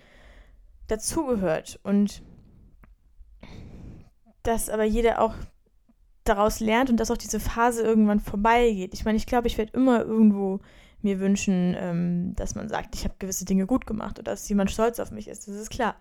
dazugehört 0.87 1.79
und 1.83 2.23
dass 4.43 4.71
aber 4.71 4.85
jeder 4.85 5.21
auch 5.21 5.35
daraus 6.25 6.61
lernt 6.61 6.89
und 6.89 6.99
dass 6.99 7.11
auch 7.11 7.19
diese 7.19 7.41
Phase 7.41 7.83
irgendwann 7.83 8.21
vorbeigeht. 8.21 8.95
Ich 8.95 9.05
meine, 9.05 9.19
ich 9.19 9.27
glaube, 9.27 9.49
ich 9.49 9.59
werde 9.59 9.75
immer 9.75 10.01
irgendwo 10.01 10.61
mir 11.03 11.21
wünschen, 11.21 11.75
ähm, 11.79 12.35
dass 12.35 12.55
man 12.55 12.69
sagt, 12.69 12.95
ich 12.95 13.05
habe 13.05 13.15
gewisse 13.19 13.45
Dinge 13.45 13.67
gut 13.67 13.87
gemacht 13.87 14.19
oder 14.19 14.33
dass 14.33 14.49
jemand 14.49 14.71
stolz 14.71 14.99
auf 14.99 15.11
mich 15.11 15.29
ist. 15.29 15.47
Das 15.47 15.55
ist 15.55 15.71
klar. 15.71 15.97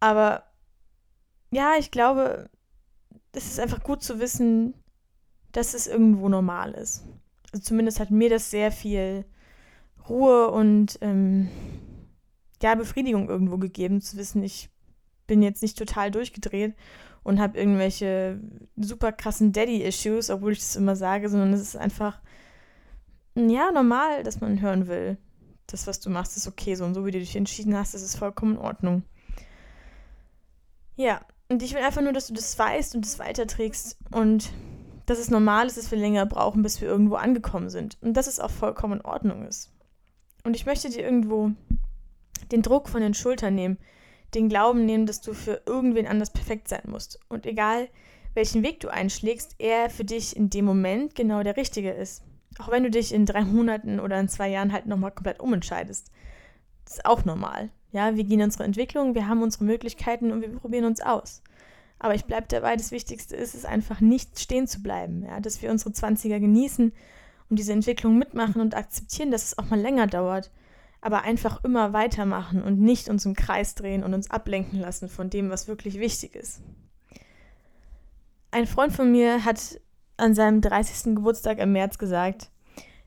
Aber 0.00 0.44
ja, 1.50 1.74
ich 1.78 1.90
glaube, 1.90 2.50
es 3.32 3.46
ist 3.46 3.60
einfach 3.60 3.82
gut 3.82 4.02
zu 4.02 4.20
wissen, 4.20 4.74
dass 5.52 5.74
es 5.74 5.86
irgendwo 5.86 6.28
normal 6.28 6.72
ist. 6.72 7.04
Also 7.52 7.64
zumindest 7.64 8.00
hat 8.00 8.10
mir 8.10 8.28
das 8.28 8.50
sehr 8.50 8.70
viel 8.72 9.24
Ruhe 10.08 10.50
und 10.50 10.98
ähm, 11.00 11.48
ja, 12.62 12.74
Befriedigung 12.74 13.28
irgendwo 13.28 13.58
gegeben, 13.58 14.00
zu 14.00 14.16
wissen, 14.16 14.42
ich 14.42 14.70
bin 15.26 15.42
jetzt 15.42 15.62
nicht 15.62 15.78
total 15.78 16.10
durchgedreht 16.10 16.74
und 17.22 17.40
habe 17.40 17.58
irgendwelche 17.58 18.40
super 18.76 19.12
krassen 19.12 19.52
Daddy-Issues, 19.52 20.30
obwohl 20.30 20.52
ich 20.52 20.58
das 20.58 20.76
immer 20.76 20.96
sage, 20.96 21.28
sondern 21.28 21.52
es 21.52 21.60
ist 21.60 21.76
einfach, 21.76 22.20
ja, 23.38 23.70
normal, 23.70 24.22
dass 24.22 24.40
man 24.40 24.60
hören 24.60 24.88
will. 24.88 25.18
Das, 25.66 25.86
was 25.86 26.00
du 26.00 26.10
machst, 26.10 26.36
ist 26.36 26.48
okay 26.48 26.74
so 26.74 26.84
und 26.84 26.94
so, 26.94 27.04
wie 27.04 27.10
du 27.10 27.18
dich 27.18 27.36
entschieden 27.36 27.76
hast, 27.76 27.94
das 27.94 28.02
ist 28.02 28.16
vollkommen 28.16 28.54
in 28.54 28.60
Ordnung. 28.60 29.02
Ja, 30.96 31.20
und 31.48 31.62
ich 31.62 31.74
will 31.74 31.82
einfach 31.82 32.02
nur, 32.02 32.12
dass 32.12 32.26
du 32.26 32.34
das 32.34 32.58
weißt 32.58 32.94
und 32.94 33.04
das 33.04 33.18
weiterträgst 33.18 33.98
und 34.10 34.50
dass 35.06 35.18
es 35.18 35.30
normal 35.30 35.66
ist, 35.66 35.78
dass 35.78 35.90
wir 35.90 35.98
länger 35.98 36.26
brauchen, 36.26 36.62
bis 36.62 36.80
wir 36.80 36.88
irgendwo 36.88 37.14
angekommen 37.14 37.70
sind 37.70 37.96
und 38.02 38.14
dass 38.14 38.26
es 38.26 38.40
auch 38.40 38.50
vollkommen 38.50 39.00
in 39.00 39.06
Ordnung 39.06 39.46
ist. 39.46 39.70
Und 40.44 40.54
ich 40.54 40.66
möchte 40.66 40.90
dir 40.90 41.02
irgendwo 41.02 41.52
den 42.52 42.62
Druck 42.62 42.88
von 42.88 43.00
den 43.00 43.14
Schultern 43.14 43.54
nehmen, 43.54 43.78
den 44.34 44.48
Glauben 44.48 44.84
nehmen, 44.84 45.06
dass 45.06 45.20
du 45.20 45.32
für 45.32 45.62
irgendwen 45.66 46.06
anders 46.06 46.30
perfekt 46.30 46.68
sein 46.68 46.82
musst. 46.86 47.20
Und 47.28 47.46
egal, 47.46 47.88
welchen 48.34 48.62
Weg 48.62 48.80
du 48.80 48.88
einschlägst, 48.88 49.56
er 49.58 49.90
für 49.90 50.04
dich 50.04 50.36
in 50.36 50.50
dem 50.50 50.64
Moment 50.64 51.14
genau 51.14 51.42
der 51.42 51.56
richtige 51.56 51.90
ist. 51.90 52.22
Auch 52.58 52.70
wenn 52.70 52.82
du 52.82 52.90
dich 52.90 53.12
in 53.12 53.26
drei 53.26 53.42
Monaten 53.42 54.00
oder 54.00 54.18
in 54.18 54.28
zwei 54.28 54.48
Jahren 54.48 54.72
halt 54.72 54.86
nochmal 54.86 55.12
komplett 55.12 55.40
umentscheidest. 55.40 56.10
Das 56.84 56.94
ist 56.94 57.06
auch 57.06 57.24
normal. 57.24 57.70
Ja, 57.92 58.16
wir 58.16 58.24
gehen 58.24 58.42
unsere 58.42 58.64
Entwicklung, 58.64 59.14
wir 59.14 59.28
haben 59.28 59.42
unsere 59.42 59.64
Möglichkeiten 59.64 60.32
und 60.32 60.40
wir 60.40 60.48
probieren 60.48 60.84
uns 60.84 61.00
aus. 61.00 61.42
Aber 61.98 62.14
ich 62.14 62.24
bleibe 62.24 62.46
dabei, 62.48 62.76
das 62.76 62.90
Wichtigste 62.90 63.34
ist 63.36 63.54
es 63.54 63.64
einfach 63.64 64.00
nicht 64.00 64.38
stehen 64.38 64.66
zu 64.66 64.82
bleiben. 64.82 65.24
Ja, 65.24 65.40
dass 65.40 65.62
wir 65.62 65.70
unsere 65.70 65.90
20er 65.90 66.38
genießen 66.38 66.92
und 67.50 67.58
diese 67.58 67.72
Entwicklung 67.72 68.18
mitmachen 68.18 68.60
und 68.60 68.76
akzeptieren, 68.76 69.30
dass 69.30 69.44
es 69.44 69.58
auch 69.58 69.70
mal 69.70 69.80
länger 69.80 70.06
dauert 70.06 70.50
aber 71.00 71.22
einfach 71.22 71.62
immer 71.64 71.92
weitermachen 71.92 72.62
und 72.62 72.80
nicht 72.80 73.08
uns 73.08 73.24
im 73.24 73.34
Kreis 73.34 73.74
drehen 73.74 74.02
und 74.02 74.14
uns 74.14 74.30
ablenken 74.30 74.80
lassen 74.80 75.08
von 75.08 75.30
dem, 75.30 75.50
was 75.50 75.68
wirklich 75.68 75.98
wichtig 75.98 76.34
ist. 76.34 76.60
Ein 78.50 78.66
Freund 78.66 78.92
von 78.92 79.12
mir 79.12 79.44
hat 79.44 79.80
an 80.18 80.34
seinem 80.34 80.60
30. 80.60 81.14
Geburtstag 81.14 81.58
im 81.58 81.72
März 81.72 81.98
gesagt, 81.98 82.50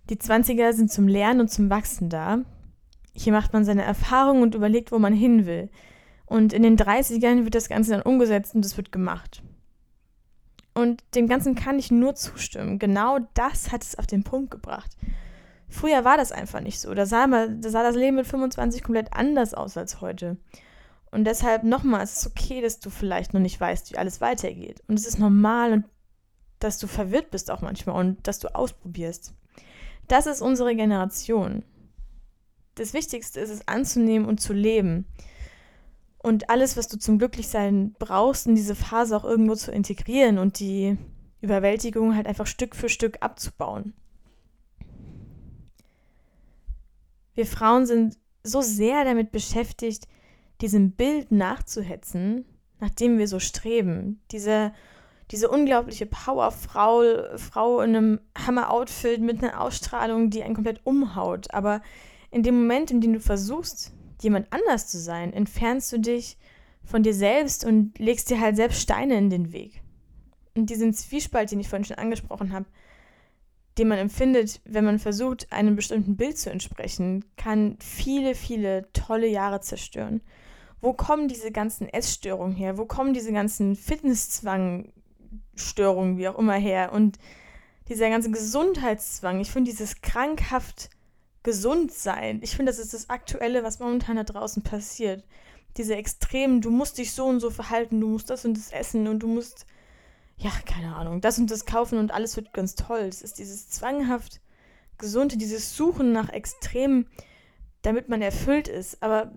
die 0.10 0.18
20er 0.18 0.74
sind 0.74 0.92
zum 0.92 1.08
Lernen 1.08 1.42
und 1.42 1.50
zum 1.50 1.70
Wachsen 1.70 2.10
da. 2.10 2.40
Hier 3.14 3.34
macht 3.34 3.54
man 3.54 3.66
seine 3.66 3.84
Erfahrungen 3.84 4.42
und 4.42 4.56
überlegt, 4.56 4.92
wo 4.92 5.00
man 5.00 5.14
hin 5.14 5.46
will. 5.46 5.70
Und 6.26 6.54
in 6.54 6.64
den 6.64 6.78
30ern 6.78 7.44
wird 7.44 7.56
das 7.56 7.70
Ganze 7.70 7.92
dann 7.92 8.02
umgesetzt 8.02 8.56
und 8.56 8.66
es 8.66 8.78
wird 8.78 8.92
gemacht. 8.92 9.44
Und 10.74 11.04
dem 11.16 11.28
Ganzen 11.28 11.56
kann 11.56 11.78
ich 11.78 11.92
nur 11.92 12.16
zustimmen. 12.16 12.80
Genau 12.80 13.20
das 13.34 13.72
hat 13.72 13.84
es 13.84 13.98
auf 14.00 14.08
den 14.08 14.24
Punkt 14.24 14.52
gebracht. 14.52 14.96
Früher 15.68 16.06
war 16.06 16.18
das 16.18 16.32
einfach 16.32 16.62
nicht 16.62 16.80
so. 16.80 16.94
Da 16.94 17.06
sah, 17.06 17.28
man, 17.28 17.62
da 17.62 17.70
sah 17.70 17.84
das 17.84 17.96
Leben 17.96 18.18
mit 18.18 18.28
25 18.28 18.84
komplett 18.84 19.14
anders 19.14 19.54
aus 19.54 19.78
als 19.78 20.02
heute. 20.02 20.38
Und 21.12 21.26
deshalb 21.26 21.64
nochmal, 21.64 22.04
es 22.04 22.18
ist 22.18 22.28
okay, 22.28 22.62
dass 22.62 22.80
du 22.80 22.90
vielleicht 22.90 23.34
noch 23.34 23.42
nicht 23.42 23.60
weißt, 23.60 23.92
wie 23.92 23.98
alles 23.98 24.22
weitergeht. 24.22 24.82
Und 24.88 24.98
es 24.98 25.06
ist 25.06 25.20
normal 25.20 25.74
und 25.74 25.86
dass 26.64 26.78
du 26.78 26.88
verwirrt 26.88 27.32
bist 27.32 27.52
auch 27.52 27.62
manchmal 27.62 27.96
und 28.00 28.28
dass 28.28 28.40
du 28.40 28.54
ausprobierst. 28.54 29.34
Das 30.08 30.26
ist 30.26 30.42
unsere 30.42 30.76
Generation. 30.76 31.64
Das 32.76 32.94
Wichtigste 32.94 33.40
ist 33.40 33.50
es 33.50 33.68
anzunehmen 33.68 34.28
und 34.28 34.40
zu 34.40 34.54
leben. 34.54 35.06
Und 36.18 36.50
alles, 36.50 36.78
was 36.78 36.88
du 36.88 36.98
zum 36.98 37.18
Glücklichsein 37.18 37.96
brauchst, 37.98 38.46
in 38.46 38.56
diese 38.56 38.76
Phase 38.76 39.18
auch 39.18 39.24
irgendwo 39.24 39.56
zu 39.56 39.72
integrieren 39.72 40.38
und 40.38 40.60
die 40.60 40.98
Überwältigung 41.42 42.16
halt 42.16 42.28
einfach 42.28 42.46
Stück 42.46 42.76
für 42.76 42.90
Stück 42.90 43.18
abzubauen. 43.22 43.94
Wir 47.34 47.48
Frauen 47.48 47.86
sind 47.86 48.18
so 48.44 48.62
sehr 48.62 49.04
damit 49.04 49.32
beschäftigt, 49.32 50.08
diesem 50.62 50.92
Bild 50.92 51.32
nachzuhetzen, 51.32 52.46
nach 52.80 52.92
dem 52.92 53.18
wir 53.18 53.28
so 53.28 53.40
streben. 53.40 54.22
Diese, 54.32 54.74
diese 55.32 55.50
unglaubliche 55.50 56.06
Powerfrau 56.06 57.38
Frau 57.38 57.82
in 57.82 57.96
einem 57.96 58.20
Hammer-Outfit 58.38 59.22
mit 59.22 59.42
einer 59.42 59.62
Ausstrahlung, 59.62 60.30
die 60.30 60.44
einen 60.44 60.56
komplett 60.56 60.82
umhaut. 60.84 61.54
Aber 61.54 61.82
in 62.32 62.44
dem 62.44 62.56
Moment, 62.56 62.92
in 62.92 63.02
dem 63.02 63.14
du 63.14 63.20
versuchst, 63.20 63.94
jemand 64.22 64.52
anders 64.52 64.88
zu 64.88 65.00
sein, 65.00 65.34
entfernst 65.34 65.92
du 65.94 66.00
dich 66.00 66.38
von 66.84 67.04
dir 67.04 67.14
selbst 67.14 67.64
und 67.66 67.98
legst 67.98 68.30
dir 68.30 68.40
halt 68.40 68.56
selbst 68.58 68.82
Steine 68.82 69.18
in 69.18 69.30
den 69.30 69.54
Weg. 69.54 69.82
Und 70.56 70.70
diesen 70.70 70.94
Zwiespalt, 70.94 71.52
den 71.52 71.62
ich 71.62 71.70
vorhin 71.70 71.86
schon 71.86 71.98
angesprochen 71.98 72.52
habe, 72.52 72.66
den 73.78 73.88
man 73.88 74.00
empfindet, 74.00 74.60
wenn 74.66 74.84
man 74.84 75.00
versucht, 75.00 75.52
einem 75.52 75.78
bestimmten 75.78 76.18
Bild 76.18 76.38
zu 76.38 76.52
entsprechen, 76.52 77.24
kann 77.38 77.78
viele, 77.80 78.36
viele 78.36 78.92
tolle 78.92 79.28
Jahre 79.28 79.62
zerstören. 79.62 80.22
Wo 80.82 80.92
kommen 80.94 81.30
diese 81.30 81.52
ganzen 81.52 81.88
Essstörungen 81.88 82.56
her? 82.56 82.78
Wo 82.78 82.86
kommen 82.86 83.14
diese 83.14 83.32
ganzen 83.32 83.76
Fitnesszwangstörungen, 85.56 86.18
wie 86.18 86.28
auch 86.28 86.38
immer, 86.38 86.54
her? 86.54 86.92
Und 86.94 87.18
dieser 87.88 88.10
ganze 88.10 88.32
Gesundheitszwang, 88.32 89.40
ich 89.40 89.52
finde 89.52 89.72
dieses 89.72 90.02
krankhaft 90.02 90.90
gesund 91.44 91.92
sein, 91.92 92.40
ich 92.44 92.56
finde, 92.56 92.72
das 92.72 92.80
ist 92.80 92.94
das 92.94 93.10
Aktuelle, 93.10 93.64
was 93.64 93.80
momentan 93.80 94.18
da 94.18 94.24
draußen 94.24 94.64
passiert. 94.64 95.24
Diese 95.78 95.96
Extremen, 95.96 96.62
du 96.62 96.70
musst 96.70 96.98
dich 96.98 97.14
so 97.14 97.26
und 97.26 97.40
so 97.40 97.50
verhalten, 97.50 98.00
du 98.02 98.08
musst 98.08 98.30
das 98.30 98.46
und 98.46 98.58
das 98.58 98.72
essen 98.72 99.08
und 99.08 99.20
du 99.20 99.28
musst 99.28 99.66
ja, 100.38 100.52
keine 100.66 100.96
Ahnung, 100.96 101.22
das 101.22 101.38
und 101.38 101.52
das 101.52 101.66
kaufen 101.66 102.00
und 102.00 102.12
alles 102.12 102.36
wird 102.36 102.52
ganz 102.52 102.74
toll. 102.74 103.02
Es 103.02 103.22
ist 103.22 103.38
dieses 103.38 103.70
zwanghaft 103.70 104.42
gesunde, 104.98 105.38
dieses 105.38 105.78
Suchen 105.78 106.14
nach 106.14 106.30
Extremen, 106.30 107.08
damit 107.84 108.10
man 108.10 108.24
erfüllt 108.24 108.68
ist. 108.68 109.04
Aber 109.04 109.32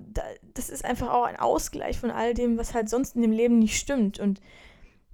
das 0.54 0.70
ist 0.70 0.84
einfach 0.84 1.10
auch 1.10 1.24
ein 1.24 1.36
Ausgleich 1.36 1.98
von 1.98 2.10
all 2.10 2.32
dem, 2.32 2.56
was 2.56 2.72
halt 2.72 2.88
sonst 2.88 3.16
in 3.16 3.22
dem 3.22 3.32
Leben 3.32 3.58
nicht 3.58 3.78
stimmt. 3.78 4.18
Und 4.18 4.40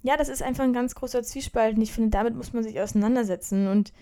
ja, 0.03 0.17
das 0.17 0.29
ist 0.29 0.41
einfach 0.41 0.63
ein 0.63 0.73
ganz 0.73 0.95
großer 0.95 1.23
Zwiespalt. 1.23 1.75
Und 1.75 1.81
ich 1.81 1.91
finde, 1.91 2.09
damit 2.09 2.35
muss 2.35 2.53
man 2.53 2.63
sich 2.63 2.79
auseinandersetzen 2.79 3.67
und 3.67 3.93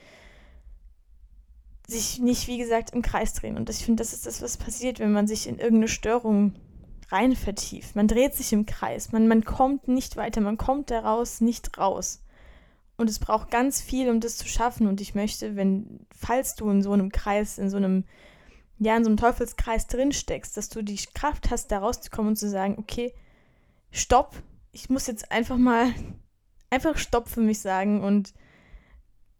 sich 1.88 2.20
nicht, 2.20 2.48
wie 2.48 2.58
gesagt, 2.58 2.92
im 2.92 3.02
Kreis 3.02 3.34
drehen. 3.34 3.58
Und 3.58 3.70
ich 3.70 3.84
finde, 3.84 4.02
das 4.02 4.14
ist 4.14 4.26
das, 4.26 4.42
was 4.42 4.58
passiert, 4.58 5.00
wenn 5.00 5.12
man 5.12 5.28
sich 5.28 5.48
in 5.48 5.58
irgendeine 5.58 5.88
Störung 5.88 6.54
rein 7.10 7.36
vertieft. 7.36 7.96
Man 7.96 8.08
dreht 8.08 8.36
sich 8.36 8.54
im 8.54 8.66
Kreis, 8.66 9.12
man, 9.12 9.28
man 9.28 9.44
kommt 9.44 9.88
nicht 9.88 10.16
weiter, 10.16 10.42
man 10.42 10.58
kommt 10.58 10.92
daraus 10.92 11.42
nicht 11.42 11.78
raus. 11.78 12.22
Und 12.98 13.10
es 13.10 13.20
braucht 13.20 13.50
ganz 13.50 13.82
viel, 13.82 14.10
um 14.10 14.20
das 14.20 14.38
zu 14.38 14.48
schaffen. 14.48 14.86
Und 14.86 15.02
ich 15.02 15.16
möchte, 15.16 15.56
wenn, 15.56 16.06
falls 16.12 16.56
du 16.56 16.70
in 16.70 16.82
so 16.82 16.92
einem 16.92 17.12
Kreis, 17.12 17.58
in 17.58 17.70
so 17.70 17.78
einem, 17.78 18.04
ja, 18.78 18.96
in 18.96 19.04
so 19.04 19.10
einem 19.10 19.18
Teufelskreis 19.18 19.88
drin 19.88 20.12
steckst, 20.12 20.58
dass 20.58 20.70
du 20.70 20.84
die 20.84 21.00
Kraft 21.14 21.50
hast, 21.50 21.72
da 21.72 21.80
rauszukommen 21.80 22.32
und 22.32 22.36
zu 22.36 22.50
sagen, 22.50 22.76
okay, 22.78 23.14
stopp, 23.92 24.36
ich 24.72 24.90
muss 24.90 25.08
jetzt 25.08 25.32
einfach 25.32 25.58
mal, 25.58 25.94
einfach 26.70 26.98
Stopp 26.98 27.28
für 27.28 27.42
mich 27.42 27.60
sagen 27.60 28.04
und 28.04 28.34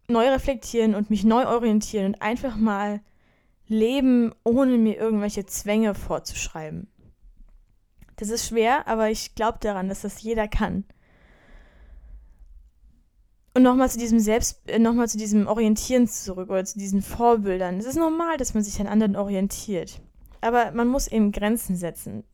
neu 0.08 0.28
reflektieren 0.28 0.94
und 0.94 1.10
mich 1.10 1.24
neu 1.24 1.46
orientieren 1.46 2.06
und 2.06 2.22
einfach 2.22 2.56
mal 2.56 3.00
leben, 3.66 4.34
ohne 4.44 4.76
mir 4.76 4.96
irgendwelche 4.96 5.46
Zwänge 5.46 5.94
vorzuschreiben. 5.94 6.88
Das 8.16 8.28
ist 8.28 8.46
schwer, 8.46 8.86
aber 8.86 9.10
ich 9.10 9.34
glaube 9.34 9.58
daran, 9.60 9.88
dass 9.88 10.02
das 10.02 10.20
jeder 10.22 10.48
kann. 10.48 10.84
Und 13.54 13.62
nochmal 13.62 13.90
zu 13.90 13.98
diesem 13.98 14.20
Selbst, 14.20 14.68
äh, 14.68 14.78
nochmal 14.78 15.08
zu 15.08 15.18
diesem 15.18 15.46
Orientieren 15.46 16.06
zurück 16.06 16.50
oder 16.50 16.64
zu 16.64 16.78
diesen 16.78 17.02
Vorbildern. 17.02 17.78
Es 17.78 17.86
ist 17.86 17.96
normal, 17.96 18.36
dass 18.36 18.54
man 18.54 18.62
sich 18.62 18.80
an 18.80 18.86
anderen 18.86 19.16
orientiert. 19.16 20.00
Aber 20.40 20.70
man 20.72 20.88
muss 20.88 21.08
eben 21.08 21.32
Grenzen 21.32 21.76
setzen. 21.76 22.24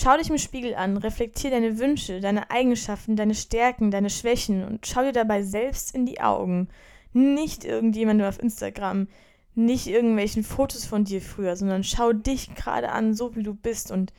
Schau 0.00 0.16
dich 0.16 0.30
im 0.30 0.38
Spiegel 0.38 0.76
an, 0.76 0.96
reflektier 0.96 1.50
deine 1.50 1.80
Wünsche, 1.80 2.20
deine 2.20 2.52
Eigenschaften, 2.52 3.16
deine 3.16 3.34
Stärken, 3.34 3.90
deine 3.90 4.10
Schwächen 4.10 4.64
und 4.64 4.86
schau 4.86 5.02
dir 5.02 5.10
dabei 5.10 5.42
selbst 5.42 5.92
in 5.92 6.06
die 6.06 6.20
Augen. 6.20 6.68
Nicht 7.14 7.64
irgendjemandem 7.64 8.28
auf 8.28 8.40
Instagram, 8.40 9.08
nicht 9.56 9.88
irgendwelchen 9.88 10.44
Fotos 10.44 10.84
von 10.84 11.02
dir 11.02 11.20
früher, 11.20 11.56
sondern 11.56 11.82
schau 11.82 12.12
dich 12.12 12.54
gerade 12.54 12.92
an, 12.92 13.12
so 13.12 13.34
wie 13.34 13.42
du 13.42 13.54
bist 13.54 13.90
und 13.90 14.12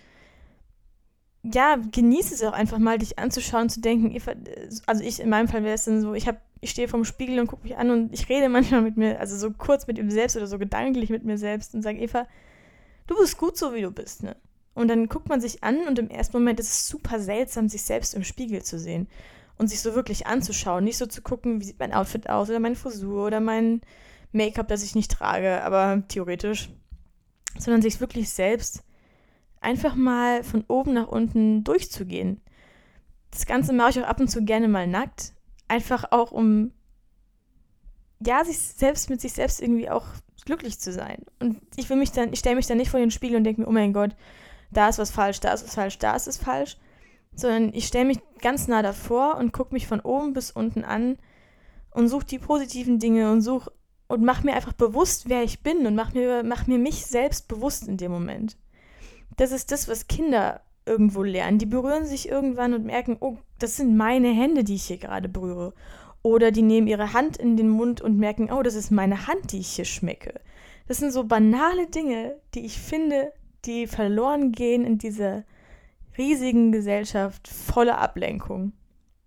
ja, 1.44 1.78
genieße 1.78 2.34
es 2.34 2.44
auch 2.44 2.52
einfach 2.52 2.80
mal, 2.80 2.98
dich 2.98 3.18
anzuschauen, 3.18 3.70
zu 3.70 3.80
denken, 3.80 4.14
also 4.86 5.02
ich 5.02 5.22
in 5.22 5.30
meinem 5.30 5.48
Fall 5.48 5.64
wäre 5.64 5.76
es 5.76 5.86
dann 5.86 6.02
so, 6.02 6.14
ich 6.14 6.28
habe, 6.28 6.42
ich 6.60 6.72
stehe 6.72 6.90
vorm 6.90 7.06
Spiegel 7.06 7.40
und 7.40 7.48
gucke 7.48 7.64
mich 7.64 7.78
an 7.78 7.90
und 7.90 8.14
ich 8.14 8.28
rede 8.28 8.50
manchmal 8.50 8.82
mit 8.82 8.98
mir, 8.98 9.18
also 9.22 9.38
so 9.38 9.52
kurz 9.52 9.88
mit 9.88 9.98
ihm 9.98 10.12
selbst 10.12 10.36
oder 10.36 10.48
so 10.48 10.60
gedanklich 10.60 11.10
mit 11.10 11.24
mir 11.24 11.38
selbst 11.38 11.74
und 11.74 11.84
sage, 11.84 12.00
Eva, 12.00 12.28
du 13.08 13.16
bist 13.16 13.38
gut 13.38 13.56
so, 13.56 13.74
wie 13.74 13.82
du 13.82 13.92
bist, 13.92 14.24
ne? 14.24 14.36
Und 14.74 14.88
dann 14.88 15.08
guckt 15.08 15.30
man 15.30 15.42
sich 15.42 15.64
an 15.64 15.88
und 15.88 16.00
im 16.00 16.10
ersten 16.10 16.38
Moment 16.38 16.60
ist 16.60 16.70
es 16.70 16.88
super 16.88 17.20
seltsam, 17.20 17.68
sich 17.68 17.82
selbst 17.84 18.14
im 18.14 18.24
Spiegel 18.24 18.64
zu 18.64 18.80
sehen 18.80 19.08
und 19.58 19.68
sich 19.68 19.82
so 19.82 19.94
wirklich 19.94 20.26
anzuschauen, 20.26 20.84
nicht 20.84 20.98
so 20.98 21.06
zu 21.06 21.22
gucken, 21.22 21.60
wie 21.60 21.66
sieht 21.66 21.80
mein 21.80 21.94
Outfit 21.94 22.30
aus 22.30 22.50
oder 22.50 22.60
meine 22.60 22.76
Frisur 22.76 23.26
oder 23.26 23.40
mein 23.40 23.82
Make-up, 24.32 24.68
das 24.68 24.84
ich 24.84 24.96
nicht 24.96 25.12
trage, 25.12 25.64
aber 25.64 26.04
theoretisch, 26.08 26.70
sondern 27.58 27.82
sich 27.82 28.00
wirklich 28.00 28.30
selbst 28.30 28.84
einfach 29.60 29.96
mal 29.96 30.44
von 30.44 30.64
oben 30.68 30.94
nach 30.94 31.08
unten 31.08 31.64
durchzugehen. 31.64 32.42
Das 33.32 33.46
Ganze 33.46 33.74
mache 33.74 33.92
ich 33.92 34.00
auch 34.00 34.08
ab 34.08 34.20
und 34.20 34.30
zu 34.30 34.46
gerne 34.46 34.68
mal 34.68 34.88
nackt, 34.88 35.34
einfach 35.68 36.06
auch 36.12 36.32
um 36.32 36.72
ja, 38.26 38.44
sich 38.44 38.60
selbst 38.60 39.10
mit 39.10 39.22
sich 39.22 39.34
selbst 39.34 39.62
irgendwie 39.62 39.90
auch 39.90 40.06
glücklich 40.46 40.80
zu 40.80 40.92
sein. 40.92 41.24
Und 41.40 41.62
ich 41.76 41.90
will 41.90 41.98
mich 41.98 42.12
dann, 42.12 42.34
ich 42.34 42.40
stelle 42.40 42.56
mich 42.56 42.68
dann 42.68 42.78
nicht 42.78 42.92
vor 42.92 43.00
den 43.00 43.12
Spiegel 43.12 43.38
und 43.38 43.44
denke 43.44 43.62
mir, 43.62 43.68
oh 43.68 43.72
mein 43.72 43.94
Gott, 43.94 44.16
da 44.72 44.90
ist 44.90 45.00
was 45.00 45.12
falsch, 45.12 45.40
da 45.40 45.54
ist 45.54 45.64
was 45.64 45.76
falsch, 45.76 45.98
da 45.98 46.16
ist 46.16 46.28
es 46.28 46.38
falsch, 46.38 46.78
sondern 47.34 47.74
ich 47.74 47.88
stelle 47.88 48.06
mich 48.06 48.20
ganz 48.42 48.68
nah 48.68 48.82
davor 48.82 49.38
und 49.38 49.52
gucke 49.54 49.74
mich 49.74 49.88
von 49.88 50.00
oben 50.00 50.34
bis 50.34 50.52
unten 50.52 50.84
an 50.84 51.18
und 51.92 52.08
suche 52.08 52.26
die 52.26 52.40
positiven 52.40 53.00
Dinge 53.00 53.32
und 53.32 53.42
suche 53.42 53.72
und 54.08 54.24
mach 54.24 54.44
mir 54.44 54.56
einfach 54.56 54.74
bewusst, 54.74 55.30
wer 55.30 55.44
ich 55.44 55.62
bin 55.62 55.86
und 55.86 55.96
mach 55.96 56.14
mir, 56.14 56.44
mach 56.44 56.68
mir 56.68 56.80
mich 56.80 57.06
selbst 57.06 57.48
bewusst 57.48 57.88
in 57.88 57.98
dem 57.98 58.12
Moment. 58.12 58.58
Das 59.38 59.52
ist 59.52 59.72
das, 59.72 59.88
was 59.88 60.08
Kinder 60.08 60.62
irgendwo 60.86 61.22
lernen. 61.22 61.60
Die 61.60 61.68
berühren 61.68 62.06
sich 62.06 62.28
irgendwann 62.28 62.74
und 62.74 62.86
merken, 62.86 63.18
oh, 63.20 63.38
das 63.60 63.78
sind 63.78 63.96
meine 63.96 64.30
Hände, 64.30 64.64
die 64.64 64.76
ich 64.76 64.86
hier 64.86 64.98
gerade 64.98 65.30
berühre. 65.30 65.74
Oder 66.24 66.52
die 66.52 66.64
nehmen 66.64 66.88
ihre 66.88 67.14
Hand 67.14 67.38
in 67.38 67.56
den 67.56 67.70
Mund 67.70 68.02
und 68.02 68.18
merken, 68.18 68.52
oh, 68.52 68.64
das 68.64 68.76
ist 68.76 68.92
meine 68.92 69.28
Hand, 69.28 69.52
die 69.52 69.60
ich 69.60 69.70
hier 69.70 69.86
schmecke. 69.86 70.42
Das 70.88 70.98
sind 70.98 71.12
so 71.12 71.24
banale 71.24 71.88
Dinge, 71.88 72.36
die 72.56 72.66
ich 72.66 72.80
finde, 72.80 73.32
die 73.66 73.88
verloren 73.88 74.52
gehen 74.52 74.86
in 74.86 74.98
dieser 74.98 75.44
riesigen 76.18 76.72
Gesellschaft 76.72 77.48
voller 77.48 77.98
Ablenkung. 78.00 78.74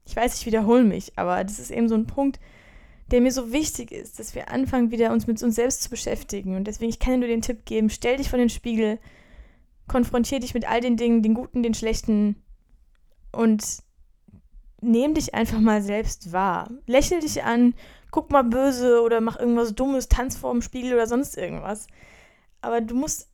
Ich 0.06 0.16
weiß, 0.16 0.38
ich 0.38 0.46
wiederhole 0.46 0.84
mich, 0.84 1.12
aber 1.16 1.42
das 1.44 1.58
ist 1.58 1.70
eben 1.70 1.88
so 1.88 1.94
ein 1.94 2.06
Punkt, 2.06 2.40
der 3.10 3.20
mir 3.20 3.32
so 3.32 3.52
wichtig 3.52 3.92
ist, 3.92 4.18
dass 4.18 4.34
wir 4.34 4.50
anfangen, 4.50 4.90
wieder 4.90 5.12
uns 5.12 5.26
mit 5.26 5.42
uns 5.42 5.54
selbst 5.54 5.82
zu 5.82 5.90
beschäftigen. 5.90 6.56
Und 6.56 6.66
deswegen, 6.66 6.90
ich 6.90 6.98
kann 6.98 7.14
dir 7.14 7.18
nur 7.18 7.28
den 7.28 7.42
Tipp 7.42 7.64
geben, 7.64 7.90
stell 7.90 8.16
dich 8.16 8.30
vor 8.30 8.38
den 8.38 8.48
Spiegel, 8.48 8.98
konfrontier 9.86 10.40
dich 10.40 10.54
mit 10.54 10.68
all 10.68 10.80
den 10.80 10.96
Dingen, 10.96 11.22
den 11.22 11.34
guten, 11.34 11.62
den 11.62 11.74
schlechten 11.74 12.36
und 13.32 13.82
nehm 14.80 15.14
dich 15.14 15.34
einfach 15.34 15.60
mal 15.60 15.82
selbst 15.82 16.32
wahr. 16.32 16.70
Lächel 16.86 17.20
dich 17.20 17.42
an, 17.44 17.74
guck 18.10 18.30
mal 18.30 18.44
böse 18.44 19.02
oder 19.02 19.20
mach 19.20 19.38
irgendwas 19.38 19.74
Dummes, 19.74 20.08
tanz 20.08 20.36
vor 20.36 20.52
dem 20.52 20.62
Spiegel 20.62 20.94
oder 20.94 21.06
sonst 21.06 21.36
irgendwas. 21.36 21.86
Aber 22.60 22.80
du 22.80 22.94
musst 22.94 23.28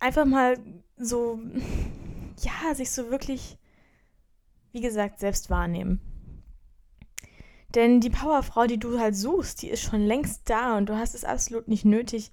einfach 0.00 0.24
mal 0.24 0.58
so, 0.96 1.40
ja, 2.40 2.74
sich 2.74 2.90
so 2.90 3.10
wirklich, 3.10 3.58
wie 4.72 4.80
gesagt, 4.80 5.20
selbst 5.20 5.50
wahrnehmen. 5.50 6.00
Denn 7.74 8.00
die 8.00 8.10
Powerfrau, 8.10 8.66
die 8.66 8.78
du 8.78 8.98
halt 8.98 9.16
suchst, 9.16 9.62
die 9.62 9.68
ist 9.68 9.82
schon 9.82 10.00
längst 10.00 10.48
da 10.48 10.76
und 10.76 10.88
du 10.88 10.96
hast 10.96 11.14
es 11.14 11.24
absolut 11.24 11.68
nicht 11.68 11.84
nötig, 11.84 12.30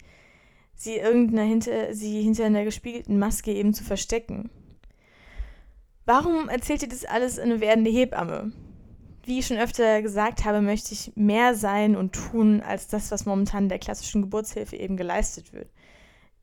sie 0.75 0.95
irgendeiner 0.95 1.43
hinter, 1.43 1.93
sie 1.93 2.21
hinter 2.21 2.45
einer 2.45 2.63
gespiegelten 2.63 3.19
Maske 3.19 3.51
eben 3.51 3.73
zu 3.73 3.83
verstecken. 3.83 4.49
Warum 6.05 6.49
erzählt 6.49 6.81
dir 6.81 6.89
das 6.89 7.05
alles 7.05 7.39
eine 7.39 7.61
werdende 7.61 7.89
Hebamme? 7.89 8.51
Wie 9.25 9.39
ich 9.39 9.47
schon 9.47 9.57
öfter 9.57 10.01
gesagt 10.01 10.43
habe, 10.43 10.61
möchte 10.61 10.93
ich 10.93 11.13
mehr 11.15 11.55
sein 11.55 11.95
und 11.95 12.13
tun 12.13 12.61
als 12.61 12.87
das, 12.87 13.09
was 13.09 13.25
momentan 13.25 13.69
der 13.69 13.79
klassischen 13.79 14.21
Geburtshilfe 14.21 14.75
eben 14.75 14.97
geleistet 14.97 15.53
wird. 15.53 15.69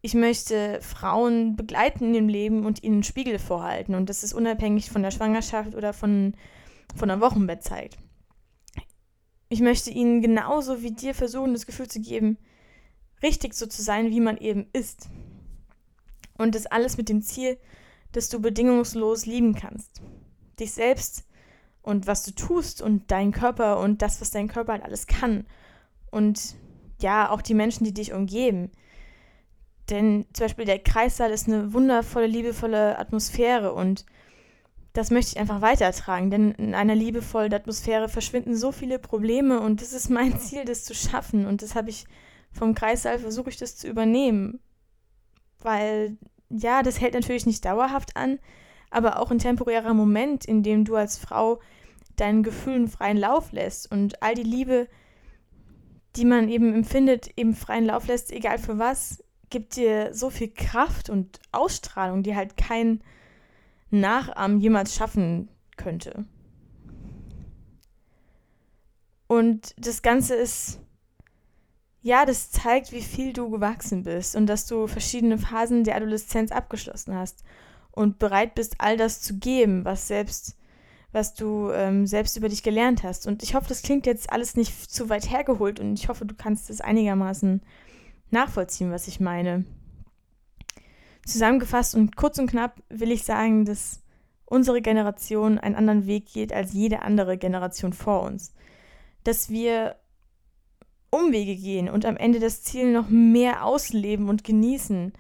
Ich 0.03 0.15
möchte 0.15 0.81
Frauen 0.81 1.57
begleiten 1.57 2.07
in 2.07 2.13
dem 2.15 2.29
Leben 2.29 2.65
und 2.65 2.83
ihnen 2.83 3.03
Spiegel 3.03 3.39
vorhalten. 3.39 3.95
Und 3.95 4.09
das 4.09 4.23
ist 4.23 4.33
unabhängig 4.33 4.91
von 4.91 5.03
der 5.03 5.11
Schwangerschaft 5.11 5.75
oder 5.75 5.93
von, 5.93 6.35
von 6.97 7.09
der 7.09 7.21
Wochenbettzeit. 7.21 7.97
Ich 9.51 9.61
möchte 9.61 9.91
ihnen 9.91 10.23
genauso 10.23 10.83
wie 10.83 10.93
dir 10.93 11.15
versuchen, 11.15 11.53
das 11.53 11.67
Gefühl 11.67 11.89
zu 11.89 12.01
geben, 12.01 12.39
richtig 13.23 13.55
so 13.55 13.67
zu 13.67 13.83
sein, 13.83 14.11
wie 14.11 14.21
man 14.21 14.39
eben 14.39 14.67
ist. 14.73 15.09
Und 16.39 16.55
das 16.55 16.67
alles 16.67 16.97
mit 16.97 17.09
dem 17.09 17.21
Ziel, 17.21 17.59
dass 18.13 18.29
du 18.29 18.41
bedingungslos 18.41 19.27
lieben 19.27 19.55
kannst. 19.55 20.01
Dich 20.59 20.73
selbst 20.73 21.27
und 21.83 22.07
was 22.07 22.23
du 22.23 22.31
tust 22.31 22.81
und 22.81 23.11
deinen 23.11 23.33
Körper 23.33 23.79
und 23.81 24.01
das, 24.03 24.21
was 24.21 24.31
dein 24.31 24.49
Körper 24.49 24.73
halt 24.73 24.85
alles 24.85 25.07
kann. 25.07 25.47
Und 26.11 26.55
ja, 27.01 27.31
auch 27.31 27.43
die 27.43 27.55
Menschen, 27.55 27.85
die 27.85 27.95
dich 27.95 28.13
umgeben. 28.13 28.71
Denn 29.91 30.25
zum 30.33 30.45
Beispiel 30.45 30.65
der 30.65 30.79
Kreissaal 30.79 31.31
ist 31.33 31.49
eine 31.49 31.73
wundervolle, 31.73 32.27
liebevolle 32.27 32.99
Atmosphäre 32.99 33.73
und 33.73 34.07
das 34.93 35.11
möchte 35.11 35.33
ich 35.33 35.41
einfach 35.41 35.61
weitertragen, 35.61 36.31
denn 36.31 36.53
in 36.53 36.75
einer 36.75 36.95
liebevollen 36.95 37.55
Atmosphäre 37.55 38.09
verschwinden 38.09 38.57
so 38.57 38.73
viele 38.73 38.99
Probleme 38.99 39.61
und 39.61 39.83
das 39.83 39.93
ist 39.93 40.11
mein 40.11 40.39
Ziel, 40.41 40.65
das 40.65 40.85
zu 40.85 40.95
schaffen 40.95 41.47
und 41.47 41.63
das 41.63 41.75
habe 41.75 41.91
ich 41.91 42.07
vom 42.53 42.75
Kreissaal 42.75 43.19
versuche 43.19 43.51
ich 43.51 43.57
das 43.57 43.77
zu 43.77 43.87
übernehmen. 43.89 44.61
Weil, 45.61 46.17
ja, 46.49 46.83
das 46.83 47.01
hält 47.01 47.15
natürlich 47.15 47.47
nicht 47.47 47.65
dauerhaft 47.65 48.17
an, 48.17 48.39
aber 48.91 49.21
auch 49.21 49.31
ein 49.31 49.39
temporärer 49.39 49.95
Moment, 49.95 50.45
in 50.45 50.63
dem 50.63 50.85
du 50.85 50.97
als 50.97 51.19
Frau 51.19 51.61
deinen 52.17 52.43
Gefühlen 52.43 52.89
freien 52.89 53.17
Lauf 53.17 53.53
lässt 53.53 53.91
und 53.91 54.23
all 54.23 54.35
die 54.35 54.43
Liebe, 54.43 54.89
die 56.17 56.25
man 56.25 56.49
eben 56.49 56.75
empfindet, 56.75 57.31
eben 57.37 57.55
freien 57.55 57.85
Lauf 57.85 58.09
lässt, 58.09 58.33
egal 58.33 58.59
für 58.59 58.79
was, 58.79 59.23
gibt 59.51 59.77
dir 59.77 60.15
so 60.15 60.31
viel 60.31 60.49
Kraft 60.49 61.11
und 61.11 61.41
Ausstrahlung, 61.53 62.23
die 62.23 62.37
halt 62.37 62.57
kein 62.57 63.03
Nachahmen 63.91 64.61
jemals 64.61 64.95
schaffen 64.95 65.49
könnte. 65.77 66.25
Und 69.27 69.75
das 69.79 70.03
Ganze 70.03 70.35
ist 70.35 70.81
ja, 72.03 72.25
das 72.25 72.51
zeigt, 72.51 72.93
wie 72.93 73.03
viel 73.03 73.33
du 73.33 73.51
gewachsen 73.51 74.05
bist 74.05 74.35
und 74.35 74.47
dass 74.47 74.67
du 74.67 74.87
verschiedene 74.87 75.39
Phasen 75.39 75.85
der 75.85 75.97
Adoleszenz 75.97 76.51
abgeschlossen 76.51 77.15
hast 77.15 77.45
und 77.93 78.19
bereit 78.19 78.55
bist, 78.55 78.77
all 78.79 78.97
das 78.97 79.21
zu 79.21 79.39
geben, 79.39 79.85
was 79.85 80.09
selbst, 80.09 80.57
was 81.13 81.35
du 81.35 81.71
ähm, 81.73 82.07
selbst 82.07 82.37
über 82.39 82.49
dich 82.49 82.63
gelernt 82.63 83.03
hast. 83.03 83.27
Und 83.27 83.43
ich 83.43 83.55
hoffe, 83.55 83.69
das 83.69 83.83
klingt 83.83 84.07
jetzt 84.07 84.33
alles 84.33 84.57
nicht 84.57 84.91
zu 84.91 85.11
weit 85.11 85.31
hergeholt 85.31 85.79
und 85.79 85.99
ich 85.99 86.09
hoffe, 86.09 86.25
du 86.25 86.35
kannst 86.35 86.71
es 86.71 86.81
einigermaßen 86.81 87.61
nachvollziehen, 88.33 88.91
was 88.91 89.09
ich 89.09 89.21
meine. 89.21 89.65
Zusammengefasst 91.27 91.95
und 91.95 92.17
kurz 92.17 92.39
und 92.39 92.49
knapp 92.49 92.83
will 92.89 93.11
ich 93.11 93.25
sagen, 93.25 93.65
dass 93.65 94.01
unsere 94.47 94.83
Generation 94.83 95.59
einen 95.59 95.77
anderen 95.77 96.07
Weg 96.07 96.27
geht 96.33 96.53
als 96.53 96.73
jede 96.73 97.03
andere 97.03 97.39
Generation 97.39 97.93
vor 97.93 98.23
uns. 98.23 98.53
Dass 99.25 99.51
wir 99.51 99.97
Umwege 101.11 101.57
gehen 101.57 101.89
und 101.89 102.05
am 102.05 102.17
Ende 102.17 102.41
das 102.41 102.63
Ziel 102.63 102.93
noch 102.93 103.09
mehr 103.09 103.65
ausleben 103.65 104.29
und 104.29 104.45
genießen. 104.45 105.13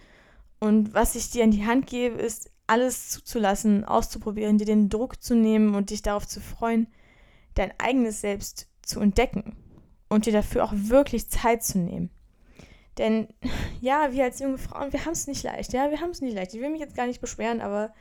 Und 0.60 0.94
was 0.94 1.14
ich 1.14 1.30
dir 1.30 1.44
in 1.44 1.50
die 1.50 1.66
Hand 1.66 1.86
gebe, 1.86 2.16
ist, 2.16 2.50
alles 2.66 3.08
zuzulassen, 3.08 3.84
auszuprobieren, 3.84 4.58
dir 4.58 4.66
den 4.66 4.88
Druck 4.88 5.20
zu 5.20 5.34
nehmen 5.34 5.74
und 5.74 5.90
dich 5.90 6.02
darauf 6.02 6.26
zu 6.28 6.40
freuen, 6.40 6.86
dein 7.54 7.72
eigenes 7.78 8.20
Selbst 8.20 8.68
zu 8.82 9.00
entdecken 9.00 9.56
und 10.08 10.26
dir 10.26 10.32
dafür 10.32 10.64
auch 10.64 10.72
wirklich 10.74 11.28
Zeit 11.28 11.64
zu 11.64 11.78
nehmen. 11.78 12.10
Denn 13.00 13.28
ja, 13.80 14.12
wir 14.12 14.24
als 14.24 14.38
junge 14.38 14.58
Frauen, 14.58 14.92
wir 14.92 15.04
haben 15.04 15.12
es 15.12 15.26
nicht 15.26 15.42
leicht. 15.42 15.72
Ja, 15.72 15.90
wir 15.90 16.00
haben 16.00 16.10
es 16.10 16.20
nicht 16.20 16.34
leicht. 16.36 16.54
Ich 16.54 16.60
will 16.60 16.70
mich 16.70 16.80
jetzt 16.80 16.94
gar 16.94 17.08
nicht 17.08 17.20
beschweren, 17.20 17.60
aber 17.60 17.92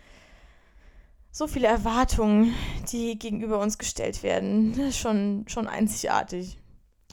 so 1.32 1.48
viele 1.48 1.68
Erwartungen, 1.68 2.54
die 2.92 3.18
gegenüber 3.18 3.60
uns 3.60 3.78
gestellt 3.78 4.24
werden, 4.24 4.74
das 4.76 4.90
ist 4.90 4.98
schon, 4.98 5.46
schon 5.48 5.68
einzigartig. 5.68 6.60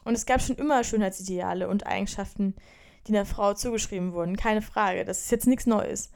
Und 0.05 0.15
es 0.15 0.27
gab 0.27 0.43
schon 0.43 0.57
immer 0.57 0.85
Schönheitsideale 0.85 1.69
und 1.69 1.87
Eigenschaften, 1.87 2.55
die 3.07 3.13
einer 3.13 3.27
Frau 3.27 3.55
zugeschrieben 3.55 4.13
wurden, 4.13 4.37
keine 4.37 4.63
Frage. 4.63 5.05
Das 5.05 5.21
ist 5.21 5.31
jetzt 5.31 5.47
nichts 5.47 5.67
Neues. 5.67 6.11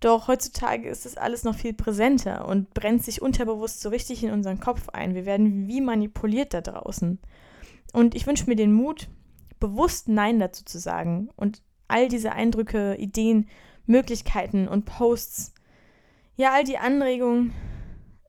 Doch 0.00 0.28
heutzutage 0.28 0.88
ist 0.88 1.06
das 1.06 1.16
alles 1.16 1.44
noch 1.44 1.54
viel 1.54 1.72
präsenter 1.72 2.46
und 2.46 2.74
brennt 2.74 3.02
sich 3.02 3.22
unterbewusst 3.22 3.80
so 3.80 3.88
richtig 3.88 4.22
in 4.24 4.32
unseren 4.32 4.60
Kopf 4.60 4.88
ein. 4.90 5.14
Wir 5.14 5.24
werden 5.24 5.68
wie 5.68 5.80
manipuliert 5.80 6.52
da 6.52 6.60
draußen. 6.60 7.18
Und 7.92 8.14
ich 8.14 8.26
wünsche 8.26 8.46
mir 8.46 8.56
den 8.56 8.74
Mut, 8.74 9.08
bewusst 9.68 10.08
Nein 10.08 10.38
dazu 10.38 10.64
zu 10.64 10.78
sagen 10.78 11.30
und 11.36 11.62
all 11.88 12.08
diese 12.08 12.32
Eindrücke, 12.32 12.96
Ideen, 12.96 13.48
Möglichkeiten 13.86 14.68
und 14.68 14.84
Posts 14.84 15.54
ja, 16.36 16.52
all 16.52 16.64
die 16.64 16.78
Anregungen 16.78 17.52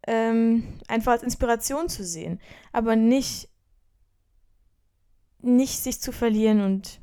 ähm, 0.08 0.80
einfach 0.88 1.13
als 1.13 1.24
Inspiration 1.24 1.89
zu 1.89 2.04
sehen, 2.04 2.39
aber 2.71 2.95
nicht, 2.95 3.50
nicht 5.41 5.80
sich 5.80 6.00
zu 6.00 6.12
verlieren 6.12 6.62
und 6.62 7.00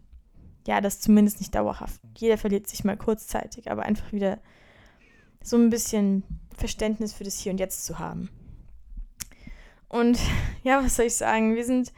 ja, 0.67 0.81
das 0.81 1.01
zumindest 1.01 1.41
nicht 1.41 1.55
dauerhaft. 1.55 2.01
Jeder 2.17 2.39
verliert 2.39 2.69
sich 2.69 2.85
mal 2.85 2.97
kurzzeitig, 2.97 3.71
aber 3.71 3.83
einfach 3.83 4.13
wieder 4.13 4.39
so 5.43 5.57
ein 5.57 5.71
bisschen 5.71 6.23
Verständnis 6.57 7.13
für 7.13 7.25
das 7.25 7.39
Hier 7.39 7.51
und 7.51 7.59
Jetzt 7.59 7.85
zu 7.85 7.99
haben. 7.99 8.31
Und 9.89 10.19
ja, 10.63 10.85
was 10.85 10.97
soll 10.97 11.07
ich 11.07 11.17
sagen? 11.17 11.57
Wir 11.57 11.65
sind, 11.65 11.93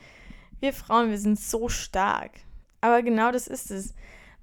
wir 0.64 0.72
Frauen, 0.72 1.11
wir 1.11 1.18
sind 1.18 1.38
so 1.38 1.68
stark. 1.68 2.33
Aber 2.81 3.03
genau 3.03 3.31
das 3.31 3.46
ist 3.46 3.70
es. 3.70 3.94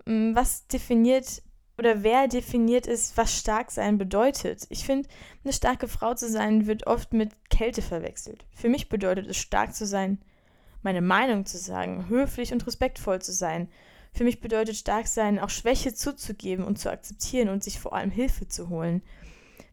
Mm, 0.06 0.34
was 0.34 0.68
definiert 0.68 1.42
oder 1.78 2.04
wer 2.04 2.28
definiert 2.28 2.88
es, 2.88 3.18
was 3.18 3.38
stark 3.38 3.72
sein 3.72 3.98
bedeutet? 3.98 4.68
Ich 4.70 4.86
finde, 4.86 5.10
eine 5.44 5.52
starke 5.52 5.88
Frau 5.88 6.14
zu 6.14 6.30
sein 6.30 6.68
wird 6.68 6.86
oft 6.86 7.12
mit 7.12 7.32
Kälte 7.50 7.82
verwechselt. 7.82 8.46
Für 8.54 8.70
mich 8.70 8.88
bedeutet 8.88 9.28
es, 9.28 9.38
stark 9.38 9.74
zu 9.74 9.86
sein, 9.86 10.20
meine 10.84 11.02
Meinung 11.02 11.46
zu 11.46 11.58
sagen, 11.58 12.08
höflich 12.08 12.54
und 12.54 12.66
respektvoll 12.68 13.20
zu 13.20 13.32
sein. 13.32 13.68
Für 14.14 14.24
mich 14.24 14.42
bedeutet 14.42 14.76
stark 14.76 15.08
sein, 15.08 15.40
auch 15.40 15.50
Schwäche 15.50 15.94
zuzugeben 15.94 16.66
und 16.66 16.78
zu 16.78 16.92
akzeptieren 16.92 17.50
und 17.50 17.64
sich 17.64 17.80
vor 17.80 17.94
allem 17.94 18.12
Hilfe 18.12 18.48
zu 18.48 18.70
holen. 18.70 19.02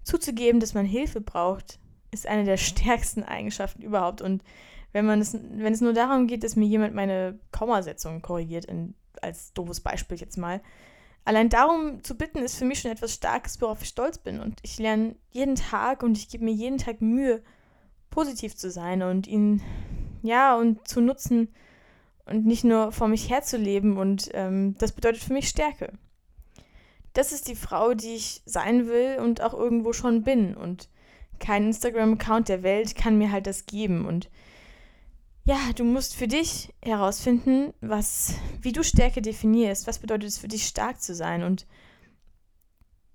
Zuzugeben, 0.03 0.61
dass 0.61 0.75
man 0.75 0.87
Hilfe 0.87 1.21
braucht, 1.21 1.79
ist 2.11 2.27
eine 2.27 2.45
der 2.45 2.57
stärksten 2.59 3.23
Eigenschaften 3.23 3.83
überhaupt. 3.83 4.23
Und 4.23 4.43
wenn 4.93 5.07
man 5.07 5.21
es, 5.21 5.35
wenn 5.35 5.73
es 5.73 5.81
nur 5.81 5.93
darum 5.93 6.27
geht, 6.27 6.45
dass 6.45 6.57
mir 6.57 6.67
jemand 6.67 6.95
meine 6.95 7.39
Kommasetzung 7.53 8.23
korrigiert, 8.23 8.65
in, 8.65 8.95
als 9.21 9.53
doofes 9.53 9.81
Beispiel 9.81 10.19
jetzt 10.19 10.39
mal, 10.39 10.61
allein 11.25 11.49
darum 11.49 12.03
zu 12.03 12.17
bitten, 12.17 12.39
ist 12.39 12.57
für 12.57 12.65
mich 12.65 12.81
schon 12.81 12.91
etwas 12.91 13.15
Starkes, 13.15 13.61
worauf 13.61 13.83
ich 13.83 13.89
stolz 13.89 14.19
bin. 14.19 14.41
Und 14.41 14.61
ich 14.63 14.79
lerne 14.79 15.15
jeden 15.31 15.57
Tag 15.57 16.03
und 16.03 16.17
ich 16.17 16.29
gebe 16.29 16.45
mir 16.45 16.55
jeden 16.55 16.79
Tag 16.79 17.01
Mühe, 17.01 17.43
positiv 18.11 18.57
zu 18.57 18.71
sein 18.71 19.03
und 19.03 19.27
ihn, 19.27 19.63
ja, 20.23 20.57
und 20.57 20.89
zu 20.89 21.01
nutzen 21.01 21.49
und 22.25 22.47
nicht 22.47 22.65
nur 22.65 22.93
vor 22.93 23.09
mich 23.09 23.29
herzuleben. 23.29 23.99
Und 23.99 24.31
ähm, 24.33 24.77
das 24.79 24.93
bedeutet 24.93 25.23
für 25.23 25.35
mich 25.35 25.49
Stärke 25.49 25.93
das 27.19 27.33
ist 27.33 27.49
die 27.49 27.57
Frau, 27.57 27.95
die 27.95 28.15
ich 28.15 28.43
sein 28.45 28.87
will 28.87 29.19
und 29.21 29.43
auch 29.43 29.53
irgendwo 29.53 29.93
schon 29.93 30.23
bin. 30.23 30.55
Und 30.55 30.89
kein 31.41 31.67
Instagram-Account 31.67 32.49
der 32.49 32.63
Welt 32.63 32.95
kann 32.95 33.19
mir 33.19 33.33
halt 33.33 33.49
das 33.49 33.67
geben. 33.67 34.07
Und 34.07 34.31
ja, 35.49 35.73
du 35.75 35.83
musst 35.83 36.15
für 36.15 36.29
dich 36.29 36.75
herausfinden, 36.83 37.73
was, 37.81 38.35
wie 38.61 38.73
du 38.73 38.85
Stärke 38.85 39.23
definierst. 39.23 39.87
Was 39.87 39.99
bedeutet 39.99 40.29
es 40.29 40.37
für 40.37 40.47
dich, 40.47 40.67
stark 40.67 41.01
zu 41.01 41.15
sein? 41.15 41.43
Und 41.43 41.67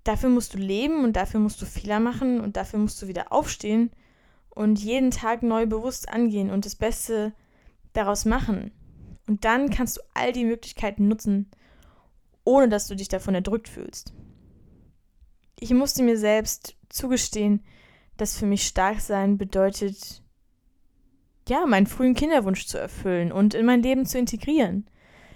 dafür 0.02 0.30
musst 0.30 0.52
du 0.52 0.58
leben 0.58 1.04
und 1.04 1.12
dafür 1.14 1.38
musst 1.38 1.62
du 1.62 1.66
Fehler 1.66 2.00
machen 2.00 2.40
und 2.40 2.56
dafür 2.56 2.80
musst 2.80 3.00
du 3.00 3.06
wieder 3.06 3.30
aufstehen 3.32 3.92
und 4.50 4.80
jeden 4.80 5.12
Tag 5.12 5.44
neu 5.44 5.66
bewusst 5.66 6.08
angehen 6.08 6.50
und 6.50 6.66
das 6.66 6.74
Beste 6.74 7.32
daraus 7.92 8.24
machen. 8.24 8.72
Und 9.28 9.44
dann 9.44 9.70
kannst 9.70 9.98
du 9.98 10.00
all 10.14 10.32
die 10.32 10.44
Möglichkeiten 10.44 11.06
nutzen, 11.06 11.52
ohne 12.42 12.68
dass 12.68 12.88
du 12.88 12.96
dich 12.96 13.06
davon 13.06 13.36
erdrückt 13.36 13.68
fühlst. 13.68 14.12
Ich 15.60 15.70
musste 15.72 16.02
mir 16.02 16.18
selbst 16.18 16.76
zugestehen, 16.88 17.62
dass 18.16 18.36
für 18.36 18.46
mich 18.46 18.66
stark 18.66 19.00
sein 19.00 19.38
bedeutet, 19.38 20.23
ja, 21.48 21.66
meinen 21.66 21.86
frühen 21.86 22.14
Kinderwunsch 22.14 22.66
zu 22.66 22.78
erfüllen 22.78 23.32
und 23.32 23.54
in 23.54 23.66
mein 23.66 23.82
Leben 23.82 24.06
zu 24.06 24.18
integrieren. 24.18 24.86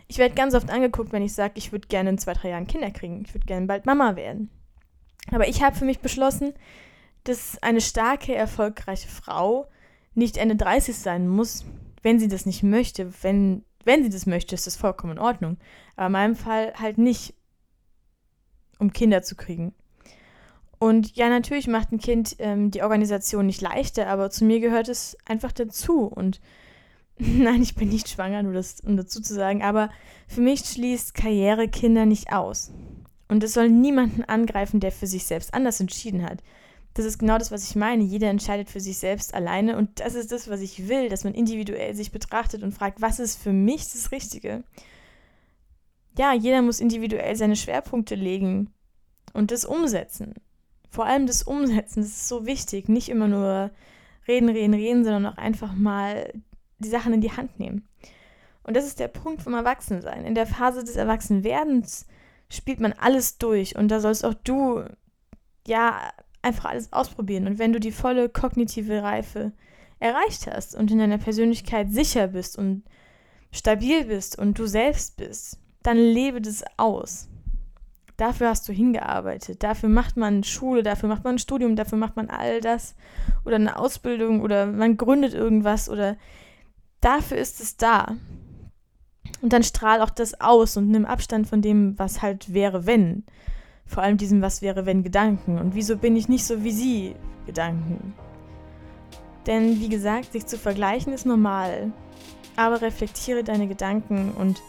Ich 0.07 0.18
werde 0.18 0.35
ganz 0.35 0.55
oft 0.55 0.71
angeguckt, 0.71 1.12
wenn 1.12 1.23
ich 1.23 1.35
sage, 1.35 1.55
ich 1.57 1.73
würde 1.73 1.88
gerne 1.88 2.11
in 2.11 2.18
zwei, 2.18 2.33
drei 2.33 2.51
Jahren 2.51 2.66
Kinder 2.66 2.90
kriegen. 2.90 3.23
Ich 3.27 3.35
würde 3.35 3.47
gerne 3.47 3.66
bald 3.66 3.85
Mama 3.85 4.16
werden. 4.16 4.51
Aber 5.31 5.49
ich 5.49 5.62
habe 5.62 5.77
für 5.77 5.85
mich 5.85 6.01
beschlossen, 6.01 6.55
dass 7.25 7.62
eine 7.62 7.83
starke, 7.83 8.35
erfolgreiche 8.35 9.09
Frau 9.09 9.68
nicht 10.14 10.38
Ende 10.38 10.57
30 10.57 10.97
sein 10.97 11.29
muss, 11.29 11.66
wenn 12.03 12.18
sie 12.18 12.29
das 12.29 12.47
nicht 12.47 12.62
möchte, 12.62 13.12
wenn 13.23 13.64
wenn 13.88 14.03
sie 14.03 14.11
das 14.11 14.27
möchte, 14.27 14.55
ist 14.55 14.66
das 14.66 14.77
vollkommen 14.77 15.14
in 15.14 15.18
Ordnung. 15.18 15.57
Aber 15.97 16.07
in 16.07 16.12
meinem 16.12 16.37
Fall 16.37 16.75
halt 16.75 16.99
nicht, 16.99 17.35
um 18.79 18.92
Kinder 18.92 19.23
zu 19.23 19.35
kriegen. 19.35 19.75
Und 20.79 21.17
ja, 21.17 21.29
natürlich 21.29 21.67
macht 21.67 21.93
ein 21.93 21.99
Kind 21.99 22.37
ähm, 22.38 22.71
die 22.71 22.83
Organisation 22.83 23.47
nicht 23.47 23.61
leichter, 23.61 24.07
aber 24.07 24.31
zu 24.31 24.45
mir 24.45 24.61
gehört 24.61 24.88
es 24.88 25.17
einfach 25.27 25.53
dazu. 25.53 26.05
Und 26.05 26.41
nein, 27.19 27.62
ich 27.62 27.75
bin 27.75 27.88
nicht 27.88 28.09
schwanger, 28.09 28.43
nur 28.43 28.53
das, 28.53 28.81
um 28.81 28.97
dazu 28.97 29.21
zu 29.21 29.35
sagen, 29.35 29.62
aber 29.62 29.91
für 30.29 30.41
mich 30.41 30.61
schließt 30.61 31.14
Karriere 31.14 31.69
Kinder 31.69 32.07
nicht 32.07 32.33
aus. 32.33 32.73
Und 33.29 33.43
es 33.45 33.53
soll 33.53 33.69
niemanden 33.69 34.25
angreifen, 34.25 34.81
der 34.81 34.93
für 34.93 35.07
sich 35.07 35.25
selbst 35.25 35.53
anders 35.53 35.81
entschieden 35.81 36.23
hat. 36.23 36.43
Das 36.95 37.05
ist 37.05 37.19
genau 37.19 37.38
das, 37.38 37.53
was 37.53 37.69
ich 37.69 37.77
meine. 37.77 38.03
Jeder 38.03 38.31
entscheidet 38.31 38.71
für 38.71 38.81
sich 38.81 38.99
selbst 38.99 39.35
alleine 39.35 39.77
und 39.77 40.01
das 40.01 40.14
ist 40.14 40.33
das, 40.33 40.49
was 40.49 40.61
ich 40.61 40.88
will, 40.88 41.09
dass 41.09 41.25
man 41.25 41.35
individuell 41.35 41.95
sich 41.95 42.11
betrachtet 42.11 42.62
und 42.62 42.73
fragt, 42.73 43.03
was 43.03 43.21
ist 43.21 43.41
für 43.41 43.53
mich 43.53 43.83
das 43.83 44.11
Richtige. 44.11 44.64
Ja, 46.17 46.33
jeder 46.33 46.62
muss 46.62 46.81
individuell 46.81 47.37
seine 47.37 47.55
Schwerpunkte 47.55 48.14
legen 48.14 48.73
und 49.33 49.51
das 49.51 49.64
umsetzen. 49.64 50.35
Vor 50.90 51.07
allem 51.07 51.27
das 51.27 51.42
Umsetzen, 51.42 52.01
das 52.01 52.11
ist 52.11 52.29
so 52.29 52.46
wichtig. 52.46 52.88
Nicht 52.88 53.09
immer 53.09 53.29
nur 53.29 53.70
reden, 54.27 54.48
reden, 54.48 54.74
reden, 54.74 55.05
sondern 55.05 55.27
auch 55.27 55.38
einfach 55.38 55.74
mal 55.74 56.33
die 56.79 56.88
Sachen 56.88 57.12
in 57.12 57.20
die 57.20 57.33
Hand 57.33 57.59
nehmen. 57.59 57.87
Und 58.62 58.77
das 58.77 58.87
ist 58.87 59.01
der 59.01 59.09
Punkt 59.09 59.42
vom 59.42 59.55
Erwachsensein. 59.55 60.24
In 60.24 60.35
der 60.35 60.46
Phase 60.46 60.85
des 60.85 60.96
Erwachsenwerdens 60.96 62.07
spielt 62.51 62.81
man 62.81 62.92
alles 62.92 63.38
durch 63.38 63.77
und 63.77 63.88
da 63.88 64.01
sollst 64.01 64.24
auch 64.24 64.35
du 64.35 64.85
ja 65.66 66.12
einfach 66.42 66.66
alles 66.66 66.92
ausprobieren. 66.92 67.46
Und 67.46 67.59
wenn 67.59 67.72
du 67.72 67.81
die 67.81 67.92
volle 67.92 68.29
kognitive 68.29 69.03
Reife 69.03 69.53
erreicht 69.98 70.46
hast 70.46 70.74
und 70.74 70.90
in 70.90 70.98
deiner 70.98 71.18
Persönlichkeit 71.18 71.90
sicher 71.90 72.29
bist 72.29 72.57
und 72.57 72.85
stabil 73.51 74.05
bist 74.05 74.38
und 74.38 74.59
du 74.59 74.66
selbst 74.66 75.16
bist, 75.16 75.59
dann 75.83 75.96
lebe 75.96 76.40
das 76.40 76.64
aus. 76.77 77.29
Dafür 78.19 78.49
hast 78.49 78.69
du 78.69 78.73
hingearbeitet. 78.73 79.63
Dafür 79.63 79.89
macht 79.89 80.17
man 80.17 80.43
Schule, 80.43 80.83
dafür 80.83 81.09
macht 81.09 81.23
man 81.23 81.37
ein 81.37 81.39
Studium, 81.39 81.77
dafür 81.77 81.99
macht 81.99 82.17
man 82.17 82.29
all 82.29 82.61
das. 82.61 82.97
Oder 83.45 83.57
eine 83.57 83.79
Ausbildung 83.79 84.43
oder 84.43 84.67
man 84.67 84.97
gründet 84.97 85.35
irgendwas 85.35 85.89
oder 85.89 86.17
dafür 87.01 87.39
ist 87.39 87.61
es 87.61 87.77
da. 87.77 88.17
Und 89.41 89.53
dann 89.53 89.63
strahl 89.63 90.03
auch 90.03 90.11
das 90.11 90.41
aus 90.41 90.77
und 90.77 90.89
nimm 90.89 91.05
Abstand 91.07 91.47
von 91.47 91.63
dem, 91.63 91.97
was 91.97 92.21
halt 92.21 92.53
wäre, 92.53 92.87
wenn. 92.87 93.23
Vor 93.87 94.03
allem 94.03 94.17
diesem 94.17 94.43
Was 94.43 94.63
wäre 94.63 94.85
wenn 94.85 95.05
Gedanken. 95.05 95.57
Und 95.57 95.77
wieso 95.77 95.97
bin 95.97 96.17
ich 96.17 96.29
nicht 96.29 96.45
so 96.45 96.65
wie 96.65 96.73
sie 96.73 97.15
Gedanken? 97.47 98.15
Denn 99.47 99.79
wie 99.79 99.89
gesagt, 99.89 100.33
sich 100.33 100.45
zu 100.45 100.59
vergleichen 100.59 101.13
ist 101.13 101.25
normal. 101.25 101.93
Aber 102.57 102.83
reflektiere 102.83 103.45
deine 103.45 103.69
Gedanken 103.69 104.33
und 104.33 104.61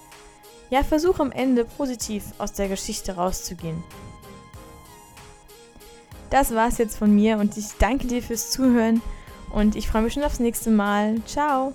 ja, 0.70 0.84
versuche 0.84 1.22
am 1.22 1.32
Ende 1.32 1.66
positiv 1.66 2.24
aus 2.38 2.54
der 2.54 2.68
Geschichte 2.68 3.16
rauszugehen. 3.16 3.84
Das 6.30 6.54
war's 6.54 6.78
jetzt 6.78 6.98
von 6.98 7.14
mir 7.14 7.38
und 7.38 7.58
ich 7.58 7.66
danke 7.80 8.08
dir 8.08 8.22
fürs 8.22 8.52
Zuhören 8.52 9.02
und 9.52 9.76
ich 9.76 9.88
freue 9.88 10.04
mich 10.04 10.14
schon 10.14 10.24
aufs 10.24 10.40
nächste 10.40 10.70
Mal. 10.70 11.16
Ciao! 11.26 11.74